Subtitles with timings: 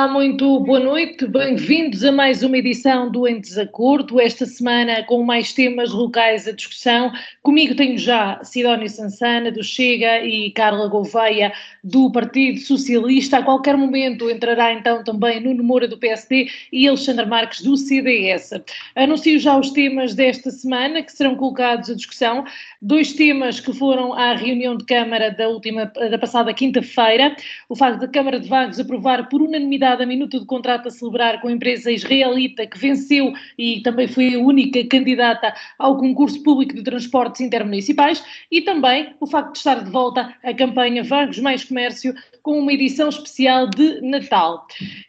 [0.00, 5.22] Olá, muito boa noite, bem-vindos a mais uma edição do Em Desacordo, esta semana com
[5.22, 7.12] mais temas locais à discussão.
[7.42, 11.52] Comigo tenho já Sidónio Sansana, do Chega, e Carla Gouveia,
[11.84, 13.36] do Partido Socialista.
[13.36, 18.52] A qualquer momento entrará então também Nuno Moura, do PSD, e Alexandre Marques, do CDS.
[18.96, 22.44] Anuncio já os temas desta semana que serão colocados à discussão.
[22.80, 27.36] Dois temas que foram à reunião de Câmara da, última, da passada quinta-feira.
[27.68, 30.90] O facto da Câmara de Vagos aprovar por unanimidade unanimidade a minuta de contrato a
[30.90, 36.42] celebrar com a empresa israelita que venceu e também foi a única candidata ao concurso
[36.42, 41.38] público de transportes intermunicipais e também o facto de estar de volta a campanha Vagos
[41.38, 44.66] Mais Comércio com uma edição especial de Natal.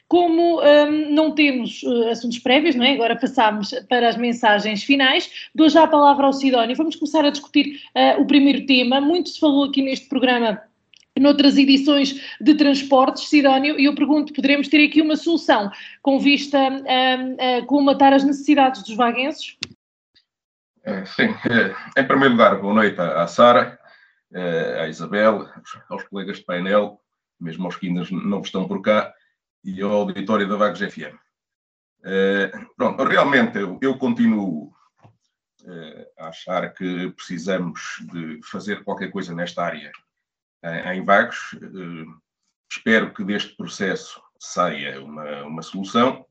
[0.07, 2.93] Como hum, não temos uh, assuntos prévios, não é?
[2.93, 6.75] agora passamos para as mensagens finais, dou já a palavra ao Sidónio.
[6.75, 8.99] Vamos começar a discutir uh, o primeiro tema.
[8.99, 10.61] Muito se falou aqui neste programa
[11.19, 15.69] noutras edições de transportes, Sidónio, e eu pergunto, poderemos ter aqui uma solução
[16.01, 19.57] com vista a, a colmatar as necessidades dos vaguenses?
[20.83, 23.79] É, sim, é, em primeiro lugar, boa noite à, Sara,
[24.33, 25.47] é, à Isabel,
[25.89, 26.99] aos colegas de painel,
[27.39, 29.13] mesmo aos que ainda não estão por cá,
[29.63, 31.15] e ao auditório da Vagos FM.
[32.75, 34.73] pronto, realmente eu, eu continuo
[36.17, 39.91] a achar que precisamos de fazer qualquer coisa nesta área
[40.63, 41.55] em Vagos.
[41.61, 42.05] Eh,
[42.71, 46.25] espero que deste processo saia uma, uma solução.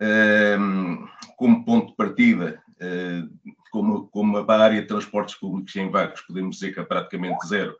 [0.00, 3.22] Ehm, como ponto de partida, eh,
[3.70, 7.76] como, como a área de transportes públicos em Vagos, podemos dizer que é praticamente zero.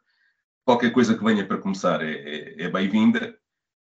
[0.64, 3.36] Qualquer coisa que venha para começar é, é, é bem-vinda,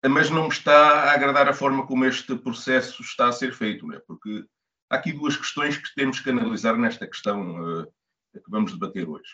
[0.10, 3.92] mas não me está a agradar a forma como este processo está a ser feito,
[3.94, 4.00] é?
[4.00, 4.46] porque
[4.90, 7.86] há aqui duas questões que temos que analisar nesta questão uh,
[8.34, 9.34] que vamos debater hoje.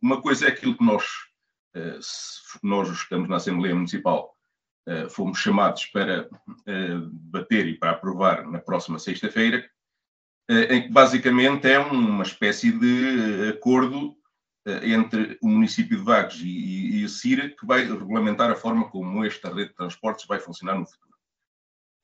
[0.00, 1.04] Uma coisa é aquilo que nós
[1.74, 1.98] eh,
[2.62, 4.36] nós estamos na Assembleia Municipal,
[4.86, 6.28] eh, fomos chamados para
[6.66, 9.68] eh, debater e para aprovar na próxima sexta-feira,
[10.48, 14.14] em que basicamente é uma espécie de acordo
[14.66, 19.24] entre o município de Vagos e, e, a CIRA que vai regulamentar a forma como
[19.24, 21.14] esta rede de transportes vai funcionar no futuro.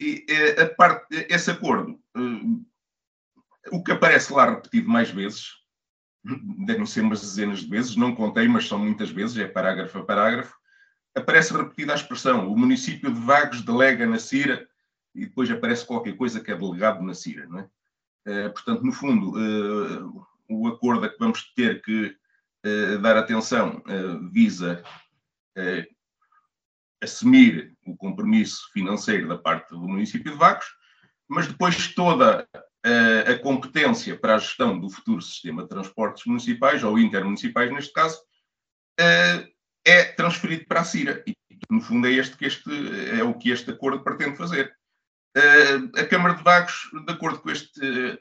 [0.01, 0.25] E
[0.59, 2.01] a parte, esse acordo,
[3.73, 5.58] o que aparece lá repetido mais vezes,
[6.67, 10.05] devem ser umas dezenas de vezes, não contei, mas são muitas vezes, é parágrafo a
[10.05, 10.57] parágrafo,
[11.15, 14.67] aparece repetida a expressão, o município de Vagos delega na CIRA,
[15.15, 17.69] e depois aparece qualquer coisa que é delegado na CIRA, não é?
[18.27, 22.15] Uh, portanto, no fundo, uh, o acordo a que vamos ter que
[22.67, 23.83] uh, dar atenção
[24.31, 24.83] visa
[27.03, 30.67] assumir o compromisso financeiro da parte do município de Vagos,
[31.27, 32.47] mas depois toda
[33.27, 38.21] a competência para a gestão do futuro sistema de transportes municipais, ou intermunicipais neste caso,
[39.85, 41.23] é transferido para a CIRA.
[41.27, 41.35] E,
[41.71, 42.71] no fundo, é, este que este,
[43.19, 44.73] é o que este acordo pretende fazer.
[45.97, 48.21] A Câmara de Vagos, de acordo com, este,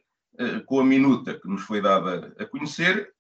[0.66, 3.12] com a minuta que nos foi dada a conhecer,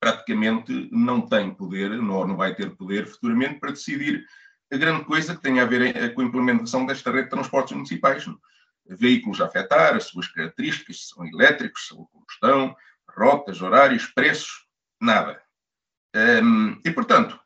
[0.00, 4.24] praticamente não tem poder, não, não vai ter poder futuramente para decidir
[4.70, 8.26] a grande coisa que tem a ver com a implementação desta rede de transportes municipais
[8.86, 12.76] veículos a afetar, as suas características, se são elétricos, se são combustão,
[13.08, 14.66] rotas, horários, preços,
[15.00, 15.40] nada.
[16.14, 17.38] Um, e, portanto,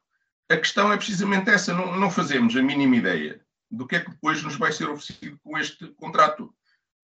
[0.49, 3.41] a questão é precisamente essa, não, não fazemos a mínima ideia
[3.71, 6.54] do que é que depois nos vai ser oferecido com este contrato.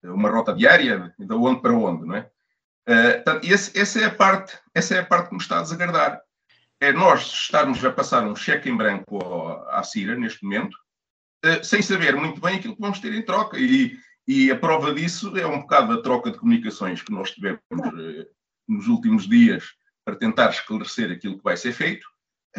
[0.03, 2.29] Uma rota diária, de onde para onde, não é?
[2.87, 5.61] Uh, portanto, esse, essa, é a parte, essa é a parte que me está a
[5.63, 6.21] desagradar.
[6.79, 9.17] É nós estarmos a passar um cheque em branco
[9.69, 10.75] à CIRA, neste momento,
[11.43, 13.57] uh, sem saber muito bem aquilo que vamos ter em troca.
[13.57, 13.97] E,
[14.27, 18.27] e a prova disso é um bocado a troca de comunicações que nós tivemos eh,
[18.67, 19.63] nos últimos dias
[20.03, 22.07] para tentar esclarecer aquilo que vai ser feito,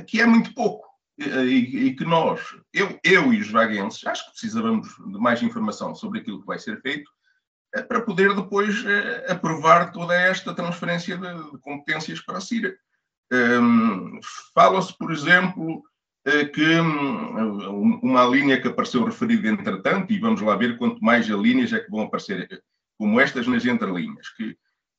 [0.06, 0.86] que é muito pouco.
[1.18, 2.42] E, e, que nós,
[2.74, 6.58] eu, eu e os vaguenses, acho que precisávamos de mais informação sobre aquilo que vai
[6.58, 7.10] ser feito
[7.74, 12.76] eh, para poder depois eh, aprovar toda esta transferência de, de competências para a CIRA.
[13.32, 14.20] Um,
[14.54, 15.95] Fala-se, por exemplo, eh,
[16.52, 21.72] que hum, uma linha que apareceu referida entretanto, e vamos lá ver quanto mais linhas
[21.72, 22.58] é que vão aparecer eh,
[22.98, 24.56] como estas nas entrelinhas, que,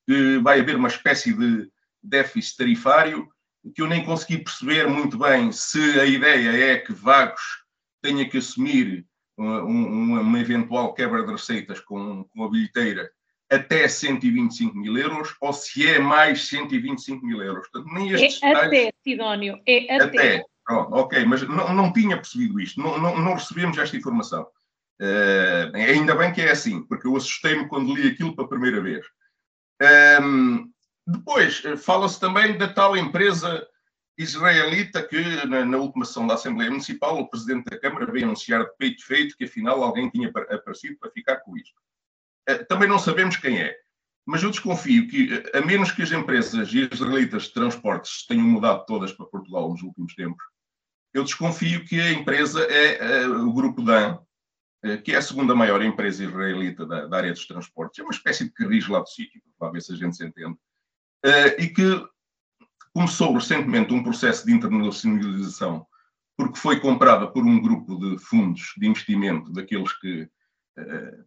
[0.07, 1.69] que vai haver uma espécie de
[2.01, 3.27] déficit tarifário
[3.75, 7.41] que eu nem consegui perceber muito bem se a ideia é que Vagos
[8.01, 9.05] tenha que assumir
[9.37, 13.09] uma, uma, uma eventual quebra de receitas com, com a bilheteira
[13.49, 17.67] até 125 mil euros ou se é mais 125 mil euros.
[17.69, 18.67] Portanto, nem estes é detalhes...
[18.67, 20.03] até, Sidónio, é até.
[20.03, 20.45] até.
[20.69, 24.47] Ok, mas não, não tinha percebido isto, não, não, não recebemos esta informação.
[24.99, 29.05] Uh, ainda bem que é assim, porque eu assustei-me quando li aquilo pela primeira vez.
[29.81, 30.71] Um, ehm,
[31.05, 33.65] depois, eh, fala-se também da tal empresa
[34.17, 38.65] israelita que, na, na, última sessão da Assembleia Municipal, o Presidente da Câmara veio anunciar
[38.65, 41.79] de peito feito que, afinal, alguém tinha aparecido para ficar com isto.
[42.49, 43.77] Uh, também não sabemos quem é,
[44.25, 49.13] mas eu desconfio que, a menos que as empresas israelitas de transportes tenham mudado todas
[49.13, 50.43] para Portugal nos últimos tempos,
[51.13, 54.19] eu desconfio que a empresa é uh, o Grupo DAN,
[54.85, 57.99] uh, que é a segunda maior empresa israelita da, da, área dos transportes.
[57.99, 60.57] É uma espécie de carris lá do sítio, para ver se a gente se entende.
[61.25, 62.07] Uh, e que
[62.93, 65.85] começou recentemente um processo de internacionalização
[66.35, 70.29] porque foi comprada por um grupo de fundos de investimento daqueles que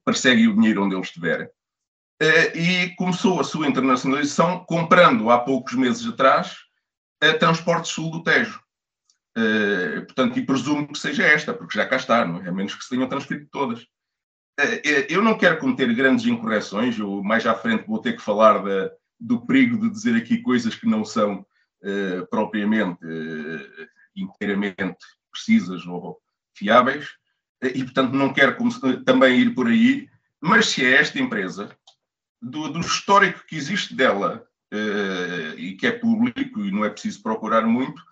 [0.05, 1.50] perseguem o dinheiro onde ele estiver.
[2.55, 6.59] e começou a sua internacionalização comprando há poucos meses atrás
[7.21, 8.61] a Transporte Sul do Tejo.
[9.41, 12.49] Uh, portanto, e presumo que seja esta, porque já cá está, não é?
[12.49, 13.81] A menos que se tenham transferido todas.
[13.81, 18.63] Uh, eu não quero cometer grandes incorreções, eu mais à frente vou ter que falar
[19.19, 21.47] do perigo de dizer aqui coisas que não são
[21.83, 22.99] uh, propriamente
[24.15, 24.99] inteiramente
[25.31, 26.21] precisas ou
[26.55, 27.09] fiáveis,
[27.63, 28.57] e portanto não quero
[29.05, 30.09] também ir por aí,
[30.41, 31.71] mas se é esta empresa,
[32.43, 34.45] do, do histórico que existe dela,
[35.57, 38.03] e que é público e não é preciso procurar muito,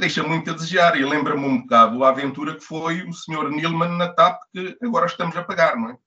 [0.00, 3.50] deixa muito a desejar e lembra-me um bocado a aventura que foi o Sr.
[3.50, 5.98] Nilman na TAP, que agora estamos a pagar, não é?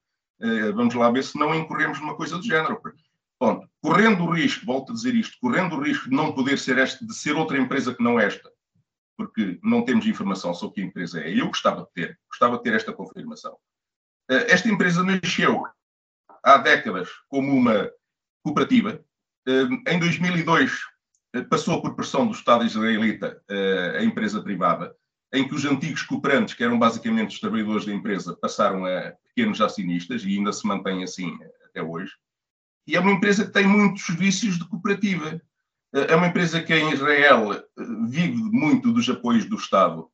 [0.42, 2.82] Eh, vamos lá ver se não incorremos numa coisa do género.
[3.40, 3.68] Ponto.
[3.82, 7.06] Correndo o risco, volto a dizer isto, correndo o risco de não poder ser esta,
[7.06, 8.52] de ser outra empresa que não esta,
[9.18, 11.30] porque não temos informação sobre que empresa é.
[11.30, 13.58] Eu gostava de ter, gostava de ter esta confirmação.
[14.30, 15.64] Eh, esta empresa nasceu
[16.44, 17.90] há décadas como uma
[18.44, 19.04] cooperativa.
[19.48, 20.91] Eh, em 2002
[21.50, 24.94] passou por pressão do Estado israelita eh, a empresa privada,
[25.34, 29.62] em que os antigos cooperantes, que eram basicamente os trabalhadores da empresa, passaram a pequenos
[29.62, 32.12] acionistas e ainda se mantém assim até hoje.
[32.86, 35.42] E é uma empresa que tem muitos vícios de cooperativa.
[35.94, 37.64] Eh, é uma empresa que em Israel eh,
[38.10, 40.10] vive muito dos apoios do Estado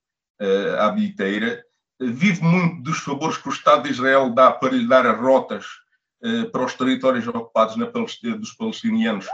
[0.80, 1.66] à bilheteira,
[2.00, 5.66] vive muito dos favores que o Estado de Israel dá para lhe dar as rotas
[6.52, 9.25] para os territórios ocupados na dos palestinianos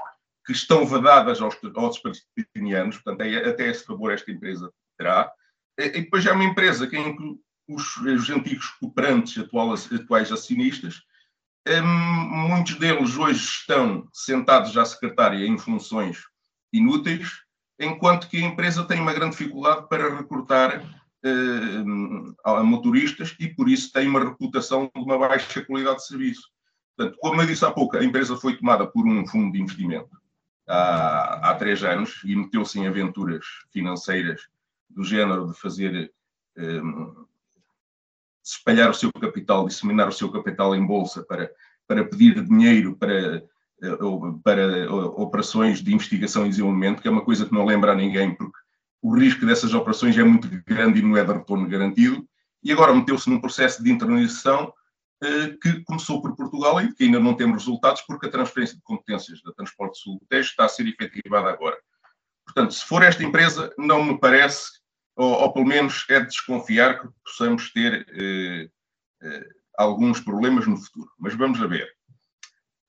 [0.45, 5.31] que estão vedadas aos, aos palestinianos, portanto, é, até esse favor esta empresa terá.
[5.77, 11.01] E depois é uma empresa que, que os, os antigos cooperantes, atuais, atuais acionistas,
[11.67, 16.19] hum, muitos deles hoje estão sentados à secretária em funções
[16.71, 17.29] inúteis,
[17.79, 20.83] enquanto que a empresa tem uma grande dificuldade para recrutar
[21.23, 26.49] hum, motoristas e, por isso, tem uma reputação de uma baixa qualidade de serviço.
[26.95, 30.22] Portanto, como eu disse há pouco, a empresa foi tomada por um fundo de investimento
[30.67, 34.41] há, há três anos e meteu-se em aventuras financeiras
[34.89, 36.11] do género de fazer
[36.57, 37.25] um,
[38.43, 41.49] espalhar o seu capital, disseminar o seu capital em bolsa para,
[41.87, 43.37] para pedir dinheiro para,
[43.81, 43.97] eh,
[44.43, 48.35] para operações de investigação e desenvolvimento, que é uma coisa que não lembra a ninguém,
[48.35, 48.57] porque
[49.01, 52.27] o risco dessas operações é muito grande e não é de retorno garantido.
[52.61, 54.73] E agora meteu-se num processo de internalização
[55.61, 59.41] que começou por Portugal e que ainda não temos resultados, porque a transferência de competências
[59.41, 61.77] da Transporte Sul está a ser efetivada agora.
[62.45, 64.69] Portanto, se for esta empresa, não me parece,
[65.15, 68.69] ou, ou pelo menos é de desconfiar que possamos ter eh,
[69.21, 71.09] eh, alguns problemas no futuro.
[71.17, 71.87] Mas vamos a ver.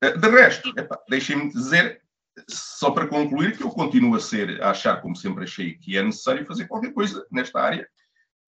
[0.02, 0.72] Eh, de resto,
[1.08, 2.02] deixem-me dizer,
[2.48, 6.02] só para concluir, que eu continuo a ser, a achar, como sempre achei, que é
[6.02, 7.88] necessário fazer qualquer coisa nesta área.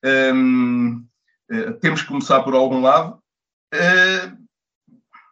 [0.05, 1.07] Um,
[1.51, 3.26] uh, temos que começar por algum lado eh,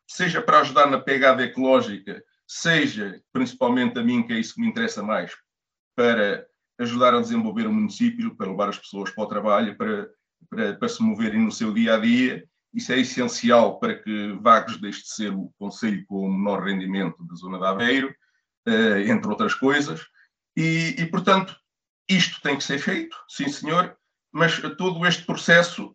[0.07, 4.69] seja para ajudar na pegada ecológica, seja, principalmente a mim, que é isso que me
[4.69, 5.33] interessa mais,
[5.97, 6.47] para
[6.79, 10.09] ajudar a desenvolver o município, para levar as pessoas para o trabalho, para,
[10.49, 12.45] para, para se moverem no seu dia a dia.
[12.73, 17.25] Isso é essencial para que Vagos deixe de ser o conselho com o menor rendimento
[17.25, 18.15] da zona de Aveiro,
[18.67, 20.05] eh, entre outras coisas.
[20.57, 21.57] E, e, portanto,
[22.09, 23.97] isto tem que ser feito, sim senhor,
[24.33, 25.94] mas todo este processo eh,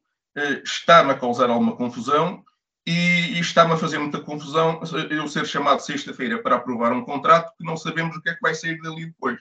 [0.64, 2.44] está-me a causar alguma confusão
[2.88, 7.54] e, e está-me a fazer muita confusão eu ser chamado sexta-feira para aprovar um contrato
[7.58, 9.40] que não sabemos o que é que vai sair dali depois.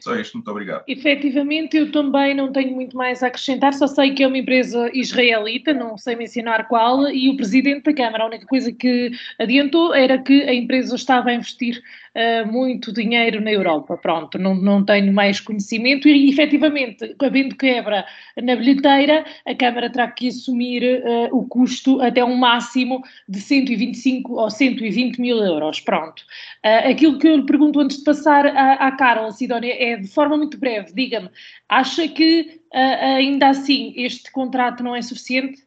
[0.00, 0.84] Só isto, muito obrigado.
[0.88, 4.90] Efetivamente, eu também não tenho muito mais a acrescentar, só sei que é uma empresa
[4.94, 9.94] israelita, não sei mencionar qual, e o presidente da Câmara, a única coisa que adiantou
[9.94, 11.82] era que a empresa estava a investir
[12.16, 13.96] uh, muito dinheiro na Europa.
[13.96, 18.04] Pronto, não, não tenho mais conhecimento e, efetivamente, havendo quebra
[18.42, 24.34] na bilheteira, a Câmara terá que assumir uh, o custo até um máximo de 125
[24.34, 25.80] ou 120 mil euros.
[25.80, 26.20] Pronto.
[26.64, 30.08] Uh, aquilo que eu lhe pergunto antes de passar à, à Carol, Sidónia, é de
[30.08, 31.30] forma muito breve, diga-me,
[31.68, 35.62] acha que ainda assim este contrato não é suficiente?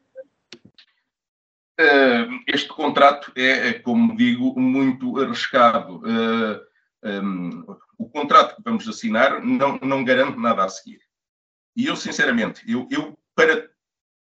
[2.47, 6.01] Este contrato é, é, como digo, muito arriscado.
[7.03, 7.65] Um,
[7.97, 10.99] o contrato que vamos assinar não, não garante nada a seguir.
[11.75, 13.69] E eu, sinceramente, eu, eu, para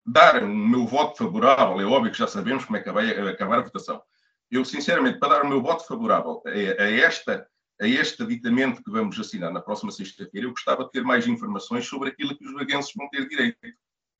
[0.06, 3.60] dar o meu voto favorável, é óbvio que já sabemos como é que vai acabar
[3.60, 4.01] a votação,
[4.50, 7.48] eu, sinceramente, para dar o meu voto favorável a, a esta,
[7.79, 11.86] a este aditamento que vamos assinar na próxima sexta-feira, eu gostava de ter mais informações
[11.86, 13.58] sobre aquilo que os vaguenses vão ter direito.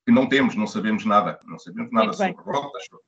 [0.06, 1.38] Que não temos, não sabemos nada.
[1.44, 3.04] Não sabemos nada sobre rotas, sobre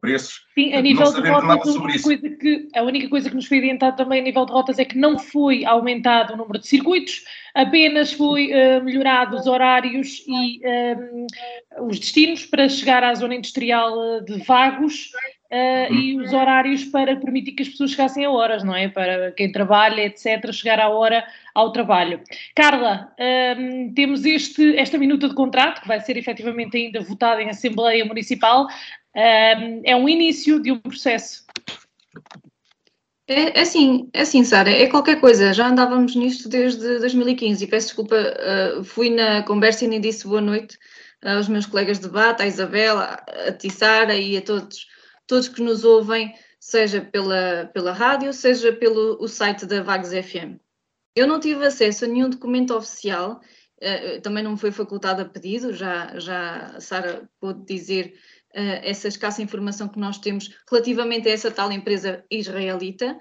[0.00, 0.44] preços.
[0.54, 3.58] Sim, a nível de rotas, a única, coisa que, a única coisa que nos foi
[3.58, 7.24] adiantado também a nível de rotas é que não foi aumentado o número de circuitos,
[7.54, 13.34] apenas foi uh, melhorado os horários e um, eh, os destinos para chegar à zona
[13.34, 15.10] industrial eh, de Vagos
[15.52, 18.88] uh, e os horários para permitir que as pessoas chegassem a horas, não é?
[18.88, 22.20] Para quem trabalha, etc., chegar à hora ao trabalho.
[22.56, 23.12] Carla,
[23.56, 28.04] um, temos este, esta minuta de contrato, que vai ser efetivamente ainda votada em Assembleia
[28.04, 28.66] Municipal,
[29.14, 31.44] é um início de um processo.
[33.26, 35.52] É, é assim, é assim, Sara, é qualquer coisa.
[35.52, 40.26] Já andávamos nisto desde 2015 e peço desculpa, uh, fui na conversa e nem disse
[40.26, 40.78] boa noite
[41.22, 44.86] aos meus colegas de debate, à Isabela, a Tissara e a todos,
[45.26, 50.60] todos que nos ouvem, seja pela, pela rádio, seja pelo o site da Vagos FM.
[51.16, 53.40] Eu não tive acesso a nenhum documento oficial,
[53.80, 58.14] uh, também não me foi facultado a pedido, já, já a Sara pôde dizer
[58.54, 63.18] essa escassa informação que nós temos relativamente a essa tal empresa israelita.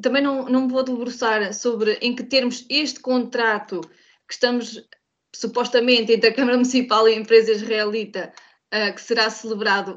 [0.00, 3.80] Também não, não vou debruçar sobre em que termos este contrato
[4.28, 4.86] que estamos
[5.34, 8.32] supostamente entre a Câmara Municipal e a empresa israelita,
[8.74, 9.96] uh, que será celebrado,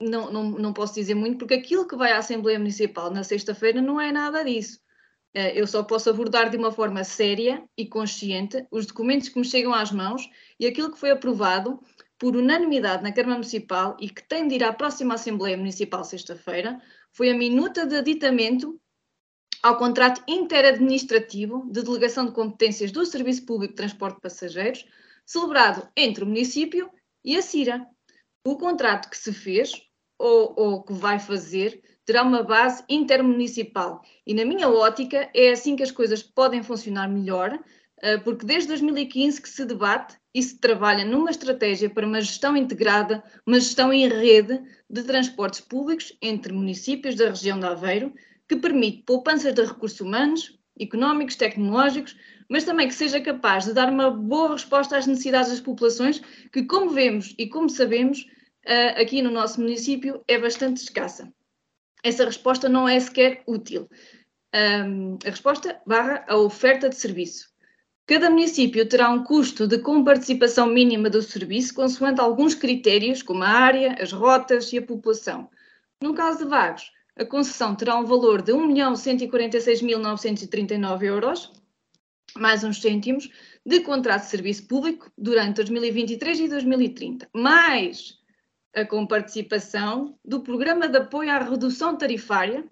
[0.00, 3.80] não, não, não posso dizer muito, porque aquilo que vai à Assembleia Municipal na sexta-feira
[3.80, 4.78] não é nada disso.
[5.36, 9.44] Uh, eu só posso abordar de uma forma séria e consciente os documentos que me
[9.44, 11.80] chegam às mãos e aquilo que foi aprovado
[12.18, 16.80] por unanimidade na Câmara Municipal e que tem de ir à próxima Assembleia Municipal sexta-feira,
[17.12, 18.80] foi a minuta de aditamento
[19.62, 24.84] ao contrato interadministrativo de delegação de competências do Serviço Público de Transporte de Passageiros,
[25.24, 26.90] celebrado entre o município
[27.24, 27.86] e a CIRA.
[28.44, 29.72] O contrato que se fez,
[30.18, 34.02] ou, ou que vai fazer, terá uma base intermunicipal.
[34.26, 37.58] E, na minha ótica, é assim que as coisas podem funcionar melhor,
[38.24, 43.24] porque desde 2015 que se debate e se trabalha numa estratégia para uma gestão integrada,
[43.46, 48.12] uma gestão em rede de transportes públicos entre municípios da região de Aveiro,
[48.48, 52.16] que permite poupanças de recursos humanos, económicos, tecnológicos,
[52.48, 56.20] mas também que seja capaz de dar uma boa resposta às necessidades das populações,
[56.52, 58.26] que, como vemos e como sabemos,
[58.64, 61.32] eh, aqui no nosso município é bastante escassa.
[62.02, 63.88] Essa resposta não é sequer útil.
[64.50, 67.50] a resposta barra a oferta de serviço.
[68.08, 73.50] Cada município terá um custo de comparticipação mínima do serviço, consoante alguns critérios, como a
[73.50, 75.50] área, as rotas e a população.
[76.02, 81.52] No caso de Vagos, a concessão terá um valor de 1.146.939 euros,
[82.34, 83.28] mais uns cêntimos,
[83.66, 88.16] de contrato de serviço público durante 2023 e 2030, mais
[88.74, 92.64] a comparticipação do Programa de Apoio à Redução Tarifária,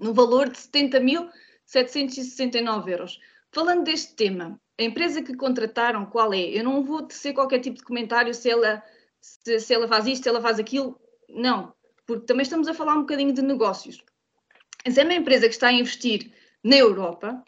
[0.00, 3.20] no valor de 70.769 euros.
[3.52, 6.40] Falando deste tema, a empresa que contrataram, qual é?
[6.40, 8.82] Eu não vou tecer qualquer tipo de comentário se ela,
[9.20, 10.98] se, se ela faz isto, se ela faz aquilo.
[11.28, 11.74] Não,
[12.06, 14.02] porque também estamos a falar um bocadinho de negócios.
[14.84, 16.32] Essa é uma empresa que está a investir
[16.64, 17.44] na Europa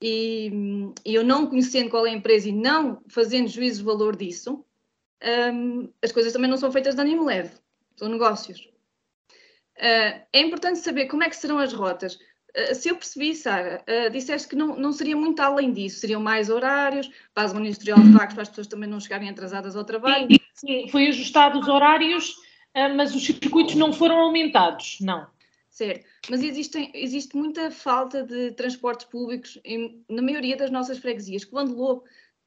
[0.00, 4.16] e, e eu não conhecendo qual é a empresa e não fazendo juízo de valor
[4.16, 4.64] disso,
[5.52, 7.54] um, as coisas também não são feitas de ânimo leve,
[7.96, 8.68] são negócios.
[9.78, 12.18] Uh, é importante saber como é que serão as rotas.
[12.54, 16.20] Eh, se eu percebi, Sara, uh, disseste que não, não seria muito além disso, seriam
[16.20, 19.74] mais horários, para a zona industrial de vagos, para as pessoas também não chegarem atrasadas
[19.74, 20.28] ao trabalho.
[20.30, 22.30] Sim, sim foi ajustado os horários,
[22.76, 25.26] uh, mas os circuitos não foram aumentados, não.
[25.68, 31.44] Certo, mas existe, existe muita falta de transportes públicos em, na maioria das nossas freguesias,
[31.44, 32.04] que vão de Lobo,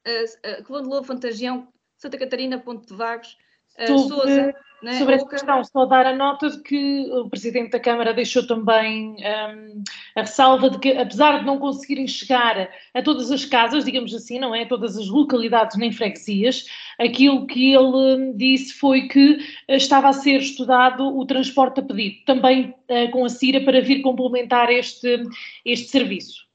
[0.08, 3.38] uh, de Lobo, Fantagião, Santa Catarina, Ponte de Vagos,
[3.80, 5.00] uh, Sousa né?
[5.00, 9.16] Sobre esta questão, só dar a nota de que o Presidente da Câmara deixou também
[9.16, 9.84] um,
[10.16, 14.38] a ressalva de que, apesar de não conseguirem chegar a todas as casas, digamos assim,
[14.38, 14.64] não é?
[14.64, 16.68] A todas as localidades nem freguesias,
[17.00, 21.84] aquilo que ele hum, disse foi que eh, estava a ser estudado o transporte a
[21.84, 25.24] pedido, também uh, com a CIRA, para vir complementar este,
[25.66, 26.46] este serviço.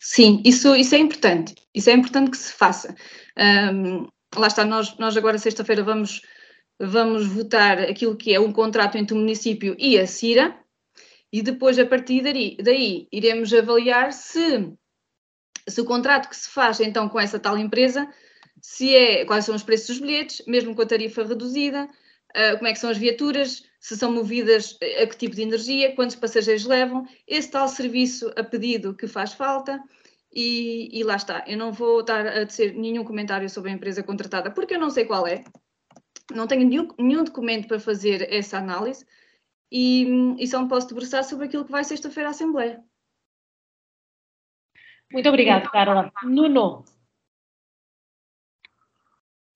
[0.00, 1.54] Sim, isso, isso é importante.
[1.72, 2.96] Isso é importante que se faça.
[3.72, 6.20] Um, lá está, nós, nós agora, sexta-feira, vamos
[6.80, 10.58] vamos votar aquilo que é um contrato entre o município e a CIRA,
[11.32, 14.72] e depois, a partir daí, daí iremos avaliar se,
[15.68, 18.08] se o contrato que se faz então com essa tal empresa,
[18.60, 22.66] se é, quais são os preços dos bilhetes, mesmo com a tarifa reduzida, uh, como
[22.66, 26.64] é que são as viaturas, se são movidas a que tipo de energia, quantos passageiros
[26.64, 29.80] levam, esse tal serviço a pedido que faz falta.
[30.32, 34.02] E, e lá está, eu não vou estar a dizer nenhum comentário sobre a empresa
[34.02, 35.42] contratada, porque eu não sei qual é,
[36.34, 39.06] não tenho nenhum, nenhum documento para fazer essa análise
[39.70, 42.82] e, e só me posso debruçar sobre aquilo que vai sexta-feira à Assembleia.
[45.12, 46.12] Muito obrigada, Carla.
[46.22, 46.84] Nuno.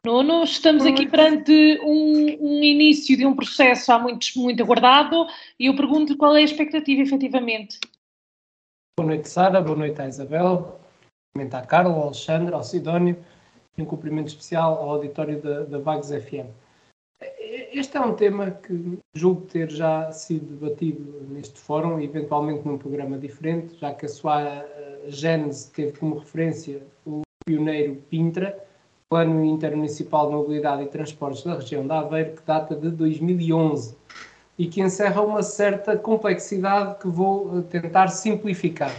[0.05, 5.27] Nuno, estamos aqui perante um, um, início de um processo há muito, muito aguardado
[5.59, 7.79] e eu pergunto qual é a expectativa, efetivamente.
[8.99, 9.63] Boa noite, Sara.
[9.63, 10.79] Boa noite à Isabel.
[11.37, 13.25] Boa à Carla, ao Alexandre, ao Sidónio
[13.79, 16.64] e um cumprimento especial ao auditório da, da Vagos FM.
[17.75, 23.19] Este é um tema que julgo ter já sido debatido neste fórum, eventualmente num programa
[23.19, 28.57] diferente, já que a sua eh, gênese teve como referência o pioneiro Pintra,
[29.11, 33.97] Plano Intermunicipal de Mobilidade e Transportes da região da Aveiro, que data de 2011
[34.57, 38.95] e que encerra uma certa complexidade que vou eh, tentar simplificar.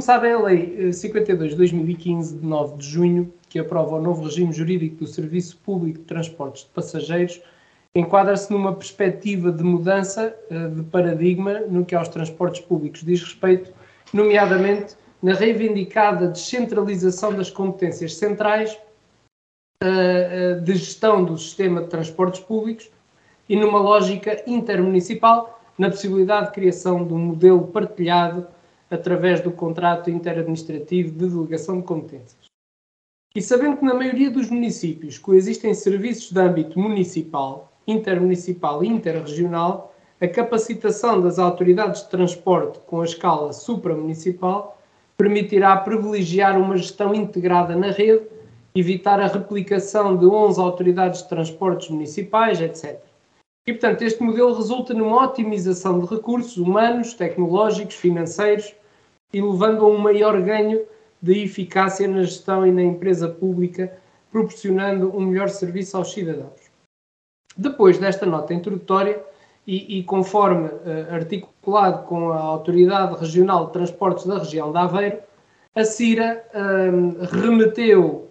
[0.00, 4.52] Sabem, a Lei 52 de 2015, de 9 de junho, que aprova o novo regime
[4.52, 7.40] jurídico do Serviço Público de Transportes de Passageiros,
[7.98, 13.72] enquadra-se numa perspectiva de mudança uh, de paradigma no que aos transportes públicos diz respeito,
[14.12, 18.78] nomeadamente na reivindicada descentralização das competências centrais
[19.82, 22.90] uh, uh, de gestão do sistema de transportes públicos
[23.48, 28.46] e numa lógica intermunicipal na possibilidade de criação de um modelo partilhado
[28.90, 32.46] através do contrato interadministrativo de delegação de competências.
[33.34, 39.94] E sabendo que na maioria dos municípios coexistem serviços de âmbito municipal, intermunicipal e interregional,
[40.20, 44.78] a capacitação das autoridades de transporte com a escala supramunicipal
[45.16, 48.24] permitirá privilegiar uma gestão integrada na rede,
[48.74, 52.98] evitar a replicação de 11 autoridades de transportes municipais, etc.
[53.66, 58.74] E, portanto, este modelo resulta numa otimização de recursos humanos, tecnológicos, financeiros
[59.32, 60.84] e levando a um maior ganho
[61.20, 63.92] de eficácia na gestão e na empresa pública,
[64.30, 66.65] proporcionando um melhor serviço aos cidadãos.
[67.56, 69.22] Depois desta nota introdutória,
[69.66, 75.18] e, e conforme uh, articulado com a Autoridade Regional de Transportes da região de Aveiro,
[75.74, 78.28] a CIRA uh, remeteu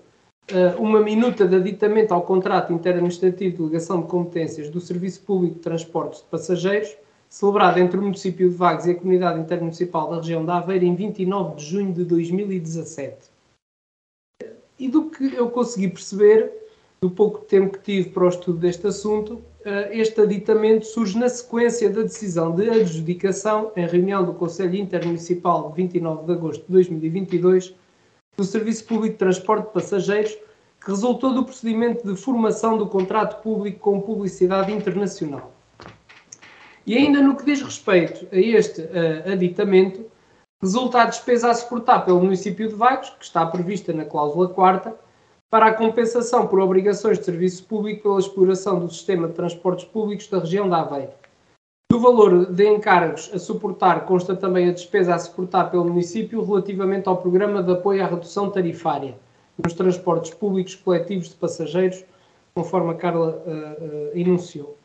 [0.51, 5.55] uh, uma minuta de aditamento ao contrato interadministrativo de delegação de competências do Serviço Público
[5.55, 6.95] de Transportes de Passageiros,
[7.27, 10.95] celebrado entre o município de Vagos e a Comunidade Intermunicipal da região de Aveiro em
[10.95, 13.35] 29 de junho de 2017.
[14.79, 16.64] E do que eu consegui perceber,
[17.05, 21.29] do pouco tempo que tive para o estudo deste assunto, eh, este aditamento surge na
[21.29, 26.71] sequência da decisão de adjudicação, em reunião do Conselho Intermunicipal de 29 de agosto de
[26.71, 27.75] 2022,
[28.35, 30.35] do Serviço Público de Transporte de Passageiros,
[30.83, 35.53] que resultou do procedimento de formação do contrato público com publicidade internacional.
[36.87, 40.05] E ainda no que diz respeito a este uh, aditamento,
[40.59, 45.04] resulta a despesa a suportar pelo município de Vagos, que está prevista na cláusula quarta,
[45.55, 50.27] para a compensação por obrigações de serviço público pela exploração do sistema de transportes públicos
[50.27, 51.13] da região da Aveiro.
[51.89, 57.07] Do valor de encargos a suportar consta também a despesa a suportar pelo município relativamente
[57.07, 59.17] ao programa de apoio à redução tarifária
[59.57, 62.03] nos transportes públicos coletivos de passageiros,
[62.53, 64.77] conforme a Carla uh, uh, enunciou.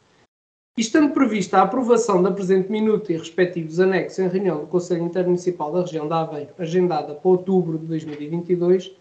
[0.78, 5.72] Estando prevista a aprovação da presente minuta e respectivos anexos em reunião do Conselho Intermunicipal
[5.72, 8.99] da região da Aveiro, agendada para outubro de 2022,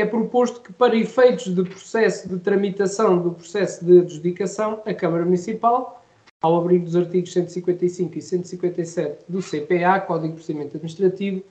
[0.00, 5.24] é proposto que, para efeitos de processo de tramitação do processo de adjudicação, a Câmara
[5.24, 6.04] Municipal,
[6.40, 11.42] ao abrigo dos artigos 155 e 157 do CPA, Código de Procedimento Administrativo,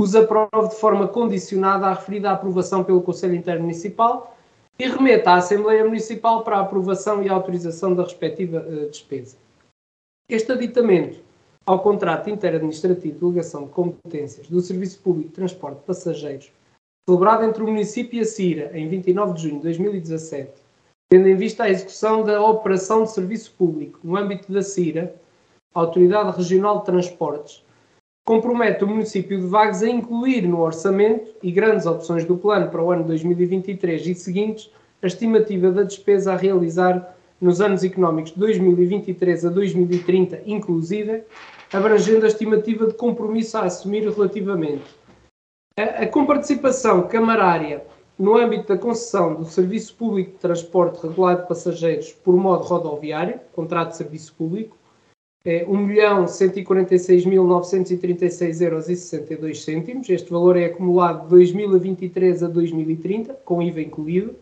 [0.00, 4.36] os aprove de forma condicionada à referida aprovação pelo Conselho Intermunicipal
[4.78, 9.36] e remeta à Assembleia Municipal para a aprovação e autorização da respectiva uh, despesa.
[10.28, 11.20] Este aditamento
[11.64, 16.52] ao contrato interadministrativo de delegação de competências do Serviço Público de Transporte de Passageiros,
[17.08, 20.52] celebrado entre o município e a CIRA em 29 de junho de 2017,
[21.10, 25.14] tendo em vista a execução da operação de serviço público no âmbito da CIRA,
[25.74, 27.62] Autoridade Regional de Transportes,
[28.26, 32.82] compromete o município de Vagos a incluir no orçamento e grandes opções do plano para
[32.82, 34.70] o ano 2023 e seguintes
[35.02, 41.24] a estimativa da despesa a realizar nos anos económicos de 2023 a 2030, inclusive,
[41.70, 45.03] abrangendo a estimativa de compromisso a assumir relativamente
[45.76, 47.84] a, comparticipação camarária
[48.18, 53.40] no âmbito da concessão do Serviço Público de Transporte Regulado de Passageiros por modo rodoviário,
[53.52, 54.76] contrato de serviço público,
[55.44, 58.88] é 1.146.936,62 euros.
[60.08, 64.36] Este valor é acumulado de 2023 a 2030, com IVA incluído,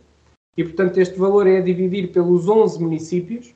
[0.57, 3.55] e portanto este valor é a dividir pelos 11 municípios,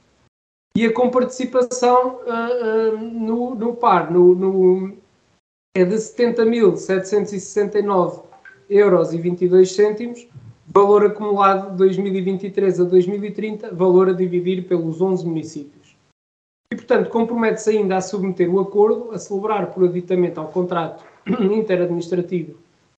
[0.75, 4.93] e a comparticipação uh, uh, no, no, par no, no,
[5.77, 8.23] é de 70.769
[8.71, 10.27] euros e 22 cêntimos,
[10.67, 15.95] valor acumulado de 2023 a 2030, valor a dividir pelos 11 municípios.
[16.73, 22.55] E, portanto, compromete-se ainda a submeter o acordo, a celebrar por aditamento ao contrato interadministrativo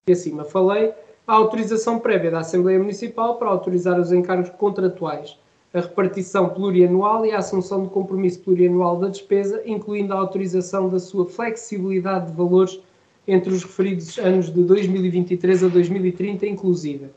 [0.06, 0.94] que acima falei,
[1.26, 5.36] a autorização prévia da Assembleia Municipal para autorizar os encargos contratuais,
[5.72, 10.98] a repartição plurianual e a assunção de compromisso plurianual da despesa, incluindo a autorização da
[10.98, 12.80] sua flexibilidade de valores
[13.26, 17.10] entre os referidos anos de 2023 a 2030, inclusive.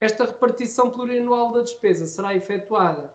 [0.00, 3.14] Esta repartição plurianual da despesa será efetuada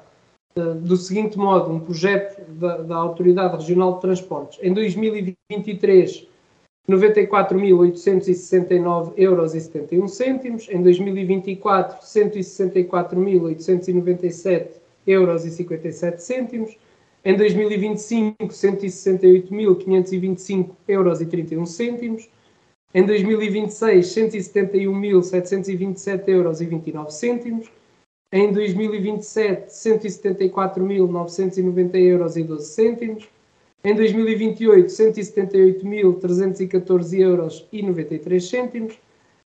[0.58, 4.60] uh, do seguinte modo: um projeto da, da Autoridade Regional de Transportes.
[4.62, 6.28] Em 2023,
[6.90, 14.70] 94.869 euros e 71 cêntimos, em 2024 164.897
[15.06, 16.76] euros e 57 cêntimos,
[17.24, 22.28] em 2025 168.525 euros e 31 cêntimos,
[22.92, 27.72] em 2026 171.727 euros e 29 cêntimos,
[28.34, 33.30] em 2027 174.990 euros e 12 cêntimos,
[33.84, 39.00] em 2028, 178.314 euros e 93 cêntimos.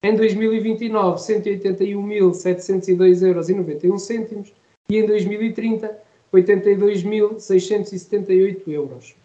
[0.03, 4.53] Em 2029, 181.702 euros e 91 cêntimos.
[4.89, 5.99] E em 2030,
[6.33, 9.17] 82.678 euros.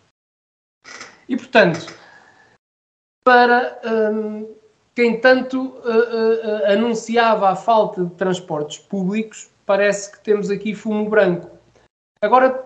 [1.29, 1.85] E, portanto,
[3.23, 3.79] para
[4.11, 4.53] um,
[4.93, 11.09] quem tanto uh, uh, anunciava a falta de transportes públicos, parece que temos aqui fumo
[11.09, 11.49] branco.
[12.21, 12.65] Agora,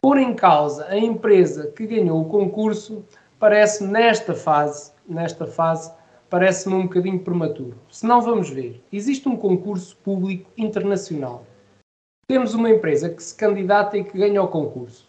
[0.00, 3.04] Pôr em causa a empresa que ganhou o concurso
[3.36, 5.92] parece nesta fase, nesta fase,
[6.30, 7.76] parece-me um bocadinho prematuro.
[7.90, 11.44] Se não vamos ver, existe um concurso público internacional.
[12.28, 15.08] Temos uma empresa que se candidata e que ganha o concurso.